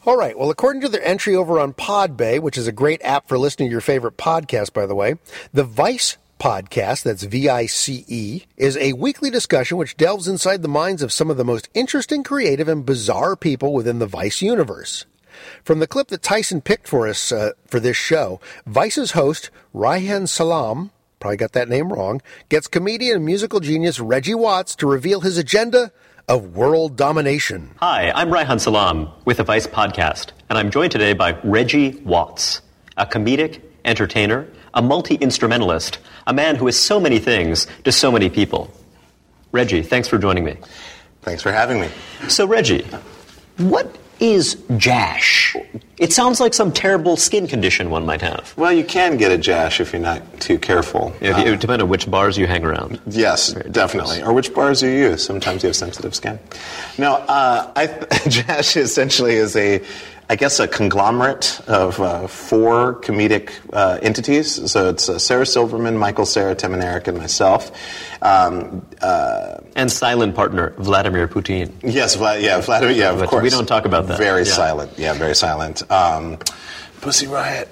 [0.06, 0.38] All right.
[0.38, 3.68] Well, according to their entry over on Podbay, which is a great app for listening
[3.68, 5.16] to your favorite podcast, by the way,
[5.52, 10.62] the Vice podcast, that's V I C E, is a weekly discussion which delves inside
[10.62, 14.40] the minds of some of the most interesting, creative, and bizarre people within the Vice
[14.40, 15.04] universe.
[15.64, 20.26] From the clip that Tyson picked for us uh, for this show, Vice's host, Ryan
[20.26, 20.90] Salam,
[21.20, 25.38] probably got that name wrong, gets comedian and musical genius Reggie Watts to reveal his
[25.38, 25.92] agenda
[26.28, 27.74] of world domination.
[27.78, 32.62] Hi, I'm Reihan Salam with the Vice Podcast, and I'm joined today by Reggie Watts,
[32.96, 38.10] a comedic, entertainer, a multi instrumentalist, a man who is so many things to so
[38.10, 38.70] many people.
[39.52, 40.56] Reggie, thanks for joining me.
[41.22, 41.88] Thanks for having me.
[42.28, 42.84] So, Reggie,
[43.58, 45.56] what is Jash?
[45.98, 48.54] It sounds like some terrible skin condition one might have.
[48.56, 51.12] Well, you can get a jash if you're not too careful.
[51.20, 53.00] If you, it depends on which bars you hang around.
[53.06, 54.22] Yes, definitely.
[54.22, 55.24] Or which bars you use.
[55.24, 56.38] Sometimes you have sensitive skin.
[56.98, 57.86] No, uh, I,
[58.28, 59.82] jash essentially is a
[60.32, 64.70] I guess, a conglomerate of uh, four comedic uh, entities.
[64.72, 67.70] So it's uh, Sarah Silverman, Michael Cera, Tim and Eric, and myself.
[68.22, 71.70] Um, uh, and silent partner Vladimir Putin.
[71.82, 72.96] Yes, Vla- yeah, Vladimir.
[72.96, 73.42] Yeah, of But course.
[73.42, 74.16] we don't talk about that.
[74.16, 74.52] Very Yeah.
[74.54, 74.92] silent.
[74.96, 75.82] Yeah, very silent.
[75.92, 76.38] Um,
[77.02, 77.68] Pussy Riot.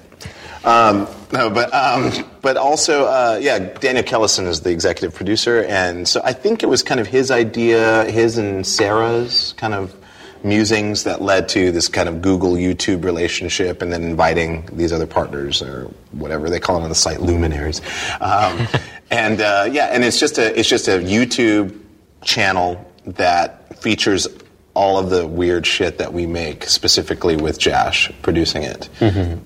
[0.62, 6.06] Um, no, but um, but also, uh, yeah, Daniel Kellison is the executive producer, and
[6.06, 9.94] so I think it was kind of his idea, his and Sarah's kind of
[10.44, 15.06] musings that led to this kind of Google YouTube relationship, and then inviting these other
[15.06, 17.80] partners or whatever they call them on the site, luminaries,
[18.20, 18.66] um,
[19.10, 21.78] and uh, yeah, and it's just a it's just a YouTube
[22.22, 24.28] channel that features
[24.74, 28.88] all of the weird shit that we make, specifically with Jash producing it.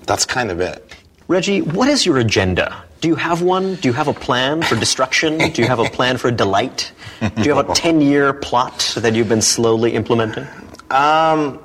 [0.05, 0.93] That's kind of it.
[1.27, 2.83] Reggie, what is your agenda?
[3.01, 3.75] Do you have one?
[3.75, 5.37] Do you have a plan for destruction?
[5.37, 6.91] Do you have a plan for delight?
[7.19, 10.45] Do you have a 10 year plot that you've been slowly implementing?
[10.89, 11.59] Um,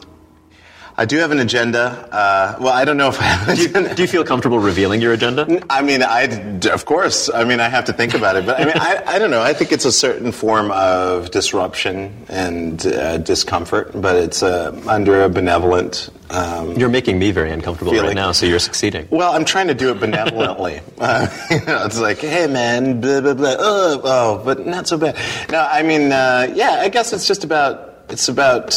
[1.01, 1.81] I do have an agenda.
[2.13, 3.95] Uh, well, I don't know if I have an agenda.
[3.95, 5.65] Do you feel comfortable revealing your agenda?
[5.71, 6.25] I mean, I
[6.71, 7.31] of course.
[7.33, 9.41] I mean, I have to think about it, but I mean, I, I don't know.
[9.41, 15.23] I think it's a certain form of disruption and uh, discomfort, but it's uh, under
[15.23, 16.11] a benevolent.
[16.29, 19.09] Um, You're making me very uncomfortable right now, so you're succeeding.
[19.11, 20.83] Well, I'm trying to do it benevolently.
[20.99, 23.57] uh, you know, it's like, hey, man, blah blah blah.
[23.59, 25.17] Oh, oh but not so bad.
[25.51, 26.83] No, I mean, uh, yeah.
[26.83, 28.71] I guess it's just about it's about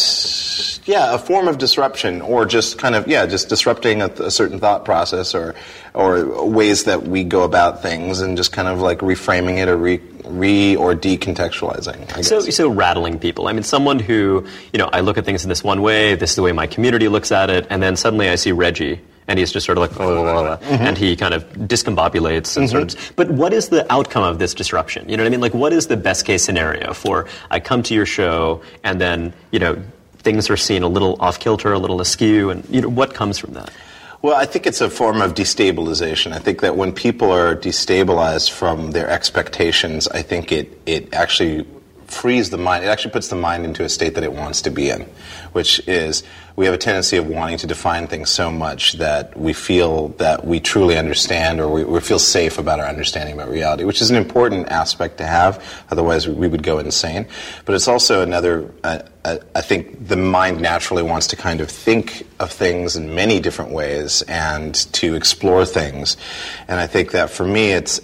[0.86, 4.60] yeah, a form of disruption, or just kind of yeah, just disrupting a, a certain
[4.60, 5.56] thought process, or
[5.94, 9.78] or ways that we go about things, and just kind of like reframing it, or
[9.78, 12.12] re, re or decontextualizing.
[12.12, 12.28] I guess.
[12.28, 13.48] So, so rattling people.
[13.48, 16.32] I mean, someone who, you know, I look at things in this one way, this
[16.32, 19.40] is the way my community looks at it, and then suddenly I see Reggie, and
[19.40, 20.84] he's just sort of like, oh, blah, blah, blah, mm-hmm.
[20.84, 22.90] and he kind of discombobulates and sort of.
[22.90, 23.16] Mm-hmm.
[23.16, 25.08] But what is the outcome of this disruption?
[25.10, 25.42] You know what I mean?
[25.42, 29.34] Like, what is the best case scenario for I come to your show, and then,
[29.52, 29.82] you know,
[30.20, 33.38] things are seen a little off kilter, a little askew, and, you know, what comes
[33.38, 33.72] from that?
[34.22, 36.32] Well, I think it's a form of destabilization.
[36.32, 41.68] I think that when people are destabilized from their expectations, I think it, it actually
[42.08, 42.86] frees the mind.
[42.86, 45.02] It actually puts the mind into a state that it wants to be in,
[45.52, 46.24] which is
[46.56, 50.46] we have a tendency of wanting to define things so much that we feel that
[50.46, 54.12] we truly understand or we, we feel safe about our understanding about reality, which is
[54.12, 55.64] an important aspect to have.
[55.90, 57.26] Otherwise, we would go insane.
[57.66, 61.72] But it's also another, uh, uh, I think the mind naturally wants to kind of
[61.72, 66.18] think of things in many different ways and to explore things.
[66.68, 68.00] And I think that for me, it's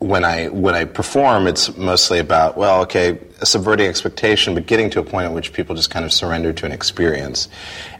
[0.00, 5.00] when I when I perform, it's mostly about well, okay, subverting expectation, but getting to
[5.00, 7.48] a point at which people just kind of surrender to an experience,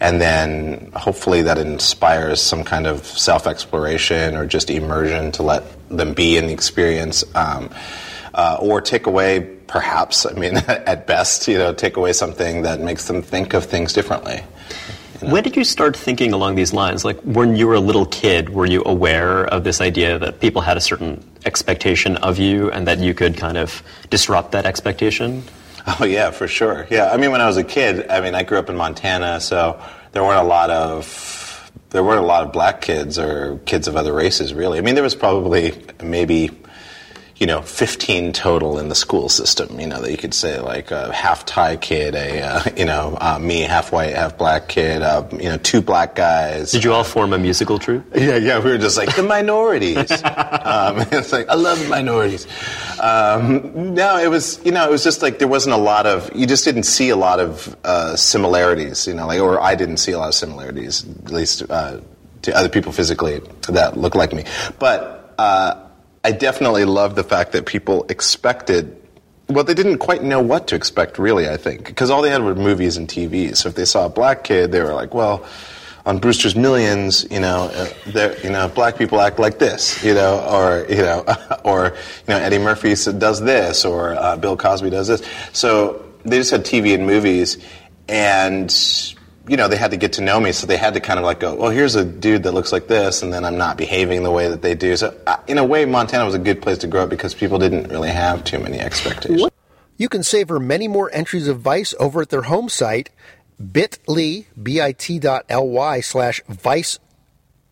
[0.01, 5.63] and then hopefully that inspires some kind of self exploration or just immersion to let
[5.91, 7.71] them be in the experience, um,
[8.33, 12.81] uh, or take away perhaps, I mean, at best, you know, take away something that
[12.81, 14.43] makes them think of things differently.
[15.21, 17.05] When did you start thinking along these lines?
[17.05, 20.63] Like when you were a little kid, were you aware of this idea that people
[20.63, 25.43] had a certain expectation of you and that you could kind of disrupt that expectation?
[25.99, 26.87] Oh yeah, for sure.
[26.91, 29.41] Yeah, I mean, when I was a kid, I mean, I grew up in Montana,
[29.41, 29.81] so
[30.13, 33.97] there weren't a lot of there weren't a lot of black kids or kids of
[33.97, 34.79] other races, really.
[34.79, 36.51] I mean, there was probably maybe
[37.41, 39.81] you know 15 total in the school system.
[39.81, 43.17] You know that you could say like a half Thai kid, a uh, you know
[43.19, 46.71] uh, me, half white, half black kid, uh, you know two black guys.
[46.71, 48.05] Did you all form a musical troupe?
[48.21, 49.97] Yeah, yeah, we were just like the minorities.
[50.23, 52.47] um, it's like I love minorities.
[53.01, 56.31] Um, no, it was you know it was just like there wasn't a lot of
[56.37, 59.07] you just didn't see a lot of uh, similarities.
[59.07, 62.01] You know, like or I didn't see a lot of similarities at least uh,
[62.43, 64.45] to other people physically that looked like me.
[64.79, 65.90] But uh,
[66.25, 68.97] I definitely love the fact that people expected.
[69.49, 71.49] Well, they didn't quite know what to expect, really.
[71.49, 73.57] I think because all they had were movies and TV.
[73.57, 75.45] So if they saw a black kid, they were like, "Well,
[76.07, 77.71] on Brewster's Millions, you know,
[78.15, 81.25] uh, you know, black people act like this, you know, or you know,
[81.65, 85.23] or you know, Eddie Murphy does this, or uh, Bill Cosby does this.
[85.53, 87.59] So they just had TV and movies,
[88.09, 88.71] and
[89.49, 91.25] you know, they had to get to know me, so they had to kind of
[91.25, 94.23] like go, well, here's a dude that looks like this, and then I'm not behaving
[94.23, 94.97] the way that they do.
[94.97, 97.59] So uh, in a way, Montana was a good place to grow up because people
[97.59, 99.51] didn't really have too many expectations.
[99.97, 103.11] You can savor many more entries of Vice over at their home site,
[103.61, 106.99] bit.ly, bit.ly slash Vice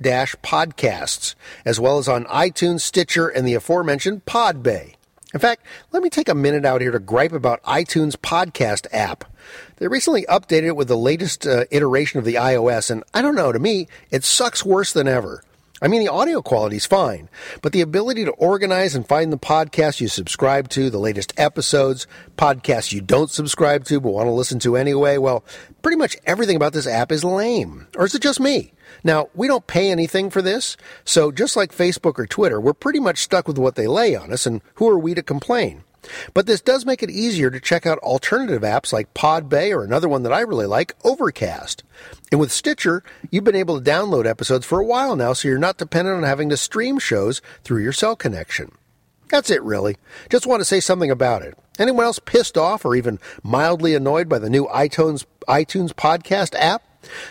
[0.00, 4.94] dash podcasts, as well as on iTunes, Stitcher, and the aforementioned Podbay.
[5.34, 9.24] In fact, let me take a minute out here to gripe about iTunes podcast app.
[9.78, 13.36] They recently updated it with the latest uh, iteration of the iOS, and I don't
[13.36, 15.42] know, to me, it sucks worse than ever.
[15.80, 17.28] I mean, the audio quality's fine,
[17.62, 22.08] but the ability to organize and find the podcasts you subscribe to, the latest episodes,
[22.36, 25.44] podcasts you don't subscribe to but want to listen to anyway, well,
[25.80, 27.86] pretty much everything about this app is lame.
[27.96, 28.72] Or is it just me?
[29.04, 32.98] Now, we don't pay anything for this, so just like Facebook or Twitter, we're pretty
[32.98, 35.84] much stuck with what they lay on us, and who are we to complain?
[36.34, 40.08] But this does make it easier to check out alternative apps like Podbay or another
[40.08, 41.82] one that I really like, Overcast.
[42.30, 45.58] And with Stitcher, you've been able to download episodes for a while now, so you're
[45.58, 48.72] not dependent on having to stream shows through your cell connection.
[49.30, 49.96] That's it, really.
[50.30, 51.56] Just want to say something about it.
[51.78, 56.82] Anyone else pissed off or even mildly annoyed by the new iTunes, iTunes podcast app?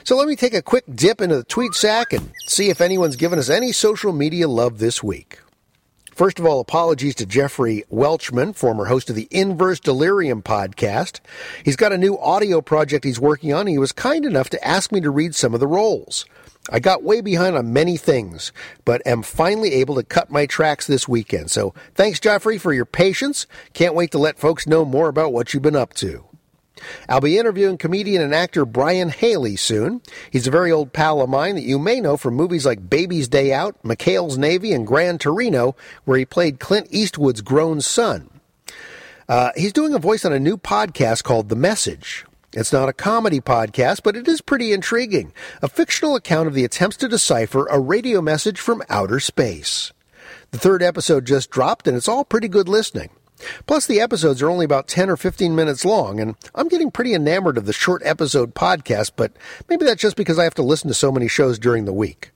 [0.04, 3.14] So let me take a quick dip into the tweet sack and see if anyone's
[3.14, 5.38] given us any social media love this week.
[6.12, 11.20] First of all, apologies to Jeffrey Welchman, former host of the Inverse Delirium podcast.
[11.64, 13.60] He's got a new audio project he's working on.
[13.60, 16.26] And he was kind enough to ask me to read some of the roles.
[16.68, 18.52] I got way behind on many things,
[18.84, 21.50] but am finally able to cut my tracks this weekend.
[21.50, 23.46] So thanks, Jeffrey, for your patience.
[23.72, 26.24] Can't wait to let folks know more about what you've been up to.
[27.08, 30.02] I'll be interviewing comedian and actor Brian Haley soon.
[30.30, 33.28] He's a very old pal of mine that you may know from movies like Baby's
[33.28, 35.74] Day Out, McHale's Navy, and Gran Torino,
[36.04, 38.28] where he played Clint Eastwood's grown son.
[39.28, 42.24] Uh, he's doing a voice on a new podcast called The Message.
[42.54, 45.32] It's not a comedy podcast, but it is pretty intriguing.
[45.62, 49.92] A fictional account of the attempts to decipher a radio message from outer space.
[50.50, 53.08] The third episode just dropped, and it's all pretty good listening.
[53.66, 57.14] Plus, the episodes are only about 10 or 15 minutes long, and I'm getting pretty
[57.14, 59.32] enamored of the short episode podcast, but
[59.68, 62.30] maybe that's just because I have to listen to so many shows during the week.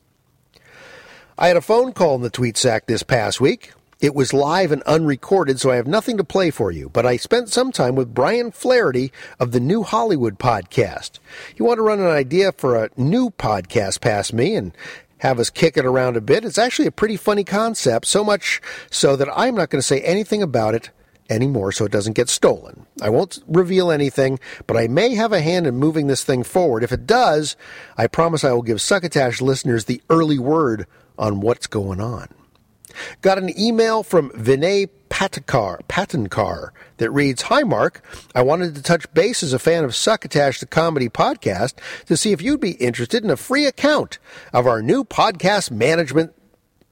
[1.38, 3.72] I had a phone call in the tweet sack this past week.
[3.98, 7.16] It was live and unrecorded, so I have nothing to play for you, but I
[7.16, 11.18] spent some time with Brian Flaherty of the New Hollywood podcast.
[11.56, 14.76] You want to run an idea for a new podcast past me and
[15.18, 16.44] have us kick it around a bit?
[16.44, 18.60] It's actually a pretty funny concept, so much
[18.90, 20.90] so that I'm not going to say anything about it
[21.28, 22.86] anymore so it doesn't get stolen.
[23.02, 26.84] I won't reveal anything, but I may have a hand in moving this thing forward.
[26.84, 27.56] If it does,
[27.96, 30.86] I promise I will give Succotash listeners the early word
[31.18, 32.28] on what's going on.
[33.22, 38.02] Got an email from Vinay Patankar that reads, Hi Mark,
[38.34, 41.74] I wanted to touch base as a fan of Succotash the Comedy Podcast
[42.06, 44.18] to see if you'd be interested in a free account
[44.52, 46.34] of our new podcast management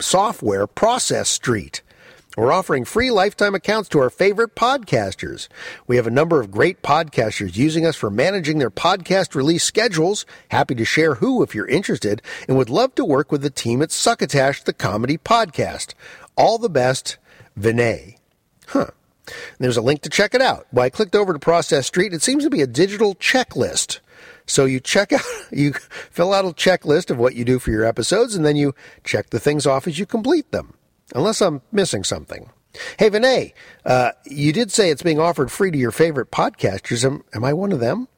[0.00, 1.82] software, Process Street.
[2.36, 5.46] We're offering free lifetime accounts to our favorite podcasters.
[5.86, 10.26] We have a number of great podcasters using us for managing their podcast release schedules.
[10.48, 13.82] Happy to share who if you're interested and would love to work with the team
[13.82, 15.94] at Succotash, the comedy podcast.
[16.34, 17.18] All the best,
[17.56, 18.16] Vinay.
[18.66, 18.88] Huh.
[19.58, 20.66] There's a link to check it out.
[20.72, 22.12] Well, I clicked over to Process Street.
[22.12, 24.00] It seems to be a digital checklist.
[24.44, 25.22] So you check out,
[25.52, 28.74] you fill out a checklist of what you do for your episodes, and then you
[29.04, 30.74] check the things off as you complete them
[31.14, 32.50] unless I'm missing something.
[32.98, 33.52] Hey, Vinay,
[33.84, 37.04] uh, you did say it's being offered free to your favorite podcasters.
[37.04, 38.08] Am, am I one of them?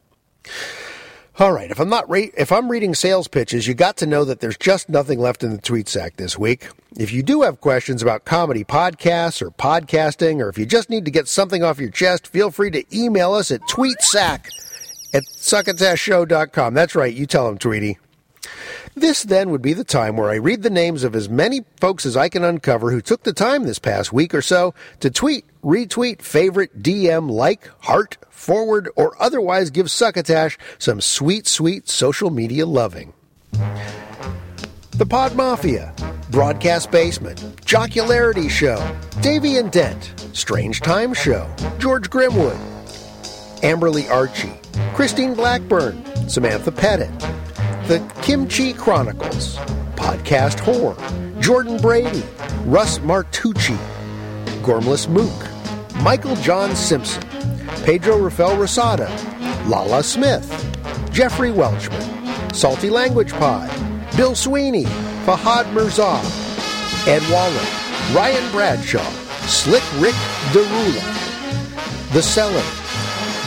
[1.38, 1.70] All right.
[1.70, 4.56] If I'm not re- if I'm reading sales pitches, you got to know that there's
[4.56, 6.68] just nothing left in the tweet sack this week.
[6.96, 11.04] If you do have questions about comedy podcasts or podcasting, or if you just need
[11.04, 14.46] to get something off your chest, feel free to email us at tweetsack
[15.12, 16.72] at succotashshow.com.
[16.72, 17.12] That's right.
[17.12, 17.98] You tell them, Tweety.
[18.94, 22.06] This then would be the time where I read the names of as many folks
[22.06, 25.44] as I can uncover who took the time this past week or so to tweet,
[25.62, 32.64] retweet, favorite, DM, like, heart, forward, or otherwise give Succotash some sweet, sweet social media
[32.64, 33.12] loving.
[34.92, 35.94] The Pod Mafia,
[36.30, 38.82] Broadcast Basement, Jocularity Show,
[39.20, 41.46] Davy and Dent, Strange Time Show,
[41.78, 42.56] George Grimwood,
[43.60, 44.54] Amberly Archie,
[44.94, 47.10] Christine Blackburn, Samantha Pettit,
[47.86, 49.54] The Kimchi Chronicles,
[49.94, 50.96] Podcast Whore,
[51.40, 52.24] Jordan Brady,
[52.64, 53.78] Russ Martucci,
[54.62, 57.22] Gormless Mook, Michael John Simpson,
[57.84, 59.08] Pedro Rafael Rosada,
[59.68, 60.50] Lala Smith,
[61.12, 63.70] Jeffrey Welchman, Salty Language Pod,
[64.16, 64.86] Bill Sweeney,
[65.24, 66.20] Fahad Mirza,
[67.08, 69.08] Ed Waller, Ryan Bradshaw,
[69.46, 70.16] Slick Rick
[70.50, 72.66] Derula, The Cellar,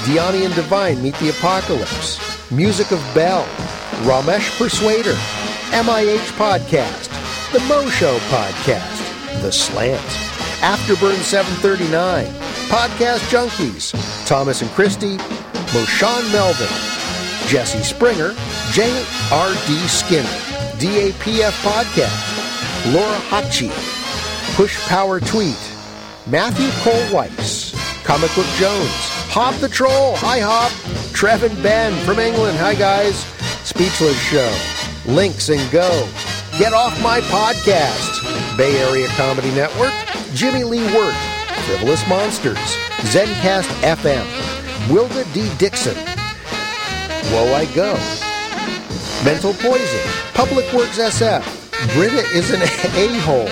[0.06, 2.22] Diani and Divine Meet the Apocalypse,
[2.52, 3.46] Music of Bell,
[4.04, 5.14] Ramesh Persuader,
[5.72, 7.10] MIH Podcast,
[7.52, 10.00] The Mo Show Podcast, The Slant,
[10.62, 12.26] Afterburn 739,
[12.70, 13.92] Podcast Junkies,
[14.26, 15.18] Thomas and Christie,
[15.74, 16.68] Moshawn Melvin,
[17.50, 18.34] Jesse Springer,
[18.72, 19.88] J.R.D.
[19.90, 20.24] Skinner,
[20.80, 23.70] DAPF Podcast, Laura Hachi,
[24.56, 25.60] Push Power Tweet,
[26.26, 27.74] Matthew Cole Weiss,
[28.06, 28.90] Comic Book Jones,
[29.32, 30.72] Hop the Troll, hi Hop,
[31.12, 33.26] Trevin Ben from England, hi guys,
[33.70, 34.52] Speechless Show,
[35.06, 36.10] Links and Go,
[36.58, 39.94] Get Off My Podcast, Bay Area Comedy Network,
[40.34, 41.14] Jimmy Lee Wirt,
[41.68, 42.58] Frivolous Monsters,
[43.14, 44.26] Zencast FM,
[44.92, 45.48] Wilda D.
[45.60, 45.96] Dixon,
[47.30, 47.94] Whoa I Go,
[49.24, 53.46] Mental Poison, Public Works SF, Britta is an a-hole,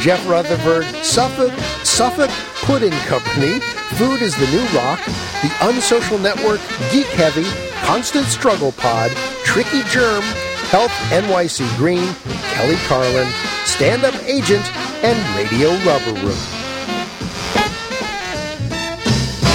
[0.00, 1.52] Jeff Rutherford, Suffolk,
[1.84, 2.30] Suffolk
[2.64, 3.58] Pudding Company,
[3.98, 5.04] Food is the New Rock,
[5.42, 6.60] The Unsocial Network,
[6.92, 7.44] Geek Heavy,
[7.84, 9.10] Constant Struggle Pod,
[9.48, 10.20] Tricky Germ,
[10.68, 12.04] Health NYC Green,
[12.52, 13.26] Kelly Carlin,
[13.64, 14.62] Stand Up Agent,
[15.02, 16.36] and Radio Rubber Room.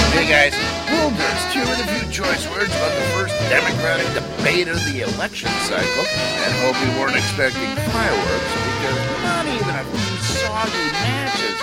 [0.10, 0.58] Hey guys,
[0.90, 5.06] Will Durst here with a few choice words about the first Democratic debate of the
[5.06, 11.58] election cycle, and hope you weren't expecting fireworks because not even a few soggy matches.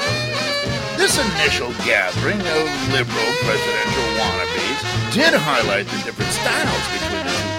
[0.97, 2.65] This initial gathering of
[2.95, 4.79] liberal presidential wannabes
[5.19, 7.50] did highlight the different styles between the two.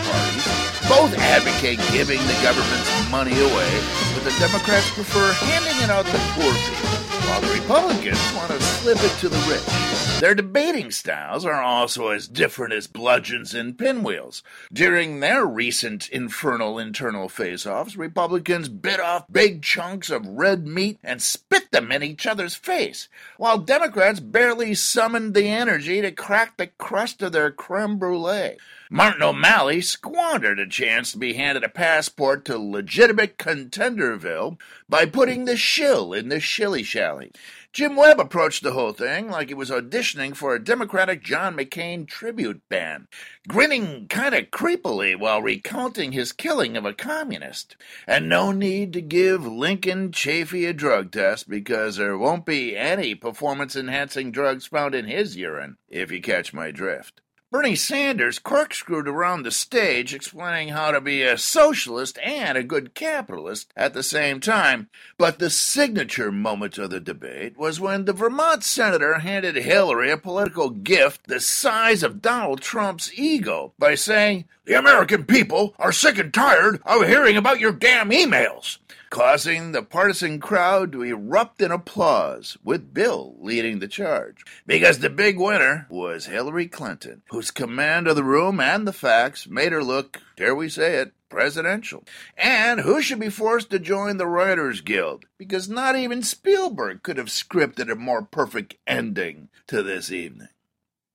[0.91, 3.81] Both advocate giving the government's money away,
[4.13, 6.89] but the Democrats prefer handing it out to poor people,
[7.29, 10.19] while the Republicans want to slip it to the rich.
[10.19, 14.43] Their debating styles are also as different as bludgeons and pinwheels.
[14.73, 21.21] During their recent infernal internal face-offs, Republicans bit off big chunks of red meat and
[21.21, 26.67] spit them in each other's face, while Democrats barely summoned the energy to crack the
[26.67, 28.57] crust of their creme brulee.
[28.93, 35.45] Martin O'Malley squandered a chance to be handed a passport to legitimate Contenderville by putting
[35.45, 37.31] the shill in the shilly shally.
[37.71, 42.05] Jim Webb approached the whole thing like he was auditioning for a Democratic John McCain
[42.05, 43.07] tribute band,
[43.47, 47.77] grinning kind of creepily while recounting his killing of a communist.
[48.05, 53.15] And no need to give Lincoln Chafee a drug test because there won't be any
[53.15, 57.21] performance enhancing drugs found in his urine, if you catch my drift.
[57.51, 62.93] Bernie Sanders corkscrewed around the stage explaining how to be a socialist and a good
[62.93, 64.87] capitalist at the same time.
[65.17, 70.17] But the signature moment of the debate was when the Vermont senator handed Hillary a
[70.17, 76.17] political gift the size of Donald Trump's ego by saying, The American people are sick
[76.17, 78.77] and tired of hearing about your damn emails
[79.11, 84.43] causing the partisan crowd to erupt in applause, with Bill leading the charge.
[84.65, 89.47] Because the big winner was Hillary Clinton, whose command of the room and the facts
[89.47, 92.05] made her look, dare we say it, presidential.
[92.37, 95.25] And who should be forced to join the Writers Guild?
[95.37, 100.47] Because not even Spielberg could have scripted a more perfect ending to this evening.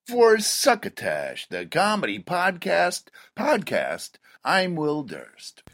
[0.07, 4.11] For Succotash, the comedy podcast, podcast,
[4.45, 5.65] I'm Will Durst.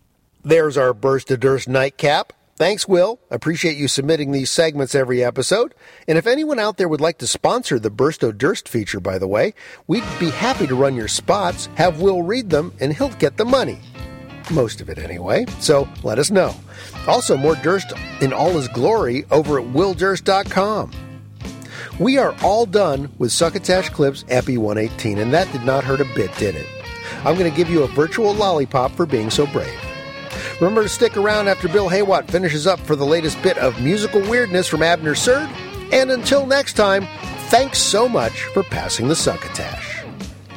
[0.43, 2.33] There's our Burst of Durst nightcap.
[2.57, 3.21] Thanks, Will.
[3.31, 5.75] Appreciate you submitting these segments every episode.
[6.09, 9.19] And if anyone out there would like to sponsor the Burst of Durst feature, by
[9.19, 9.53] the way,
[9.87, 13.45] we'd be happy to run your spots, have Will read them, and he'll get the
[13.45, 13.81] money.
[14.51, 15.45] Most of it, anyway.
[15.61, 16.55] So let us know.
[17.07, 20.91] Also, more Durst in all his glory over at willdurst.com.
[22.03, 26.15] We are all done with Succotash Clips Epi 118, and that did not hurt a
[26.17, 26.67] bit, did it?
[27.25, 29.73] I'm going to give you a virtual lollipop for being so brave.
[30.61, 34.21] Remember to stick around after Bill Haywatt finishes up for the latest bit of musical
[34.23, 35.49] weirdness from Abner Surd.
[35.93, 37.07] And until next time,
[37.51, 40.03] thanks so much for passing the succotash.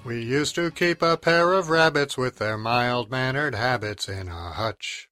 [0.06, 4.51] We used to keep a pair of rabbits with their mild mannered habits in a
[4.51, 5.10] hutch.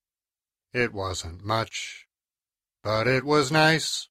[0.74, 2.08] It wasn't much,
[2.84, 4.10] but it was nice.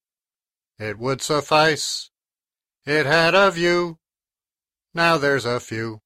[0.78, 2.10] It would suffice.
[2.84, 3.99] It had a view.
[4.92, 6.00] Now there's a few.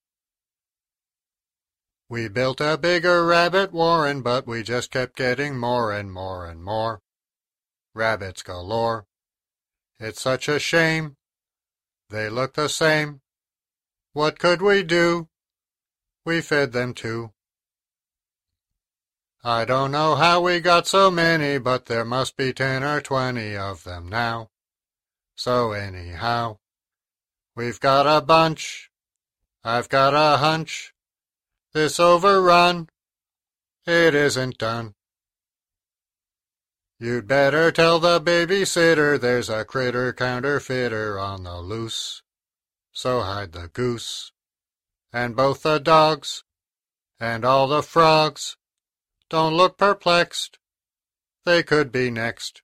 [2.09, 6.63] We built a bigger rabbit warren, but we just kept getting more and more and
[6.63, 7.01] more.
[7.95, 9.07] Rabbits galore.
[9.99, 11.17] It's such a shame.
[12.11, 13.23] They look the same.
[14.13, 15.29] What could we do?
[16.27, 17.33] We fed them too.
[19.43, 23.57] I don't know how we got so many, but there must be ten or twenty
[23.57, 24.51] of them now.
[25.35, 26.59] So anyhow,
[27.57, 28.91] we've got a bunch.
[29.63, 30.93] I've got a hunch.
[31.73, 32.89] This overrun,
[33.87, 34.95] it isn't done.
[37.01, 42.23] You'd better tell the babysitter there's a critter counterfeiter on the loose.
[42.93, 44.33] So hide the goose,
[45.13, 46.45] and both the dogs,
[47.19, 48.57] and all the frogs.
[49.29, 50.59] Don't look perplexed,
[51.45, 52.63] they could be next.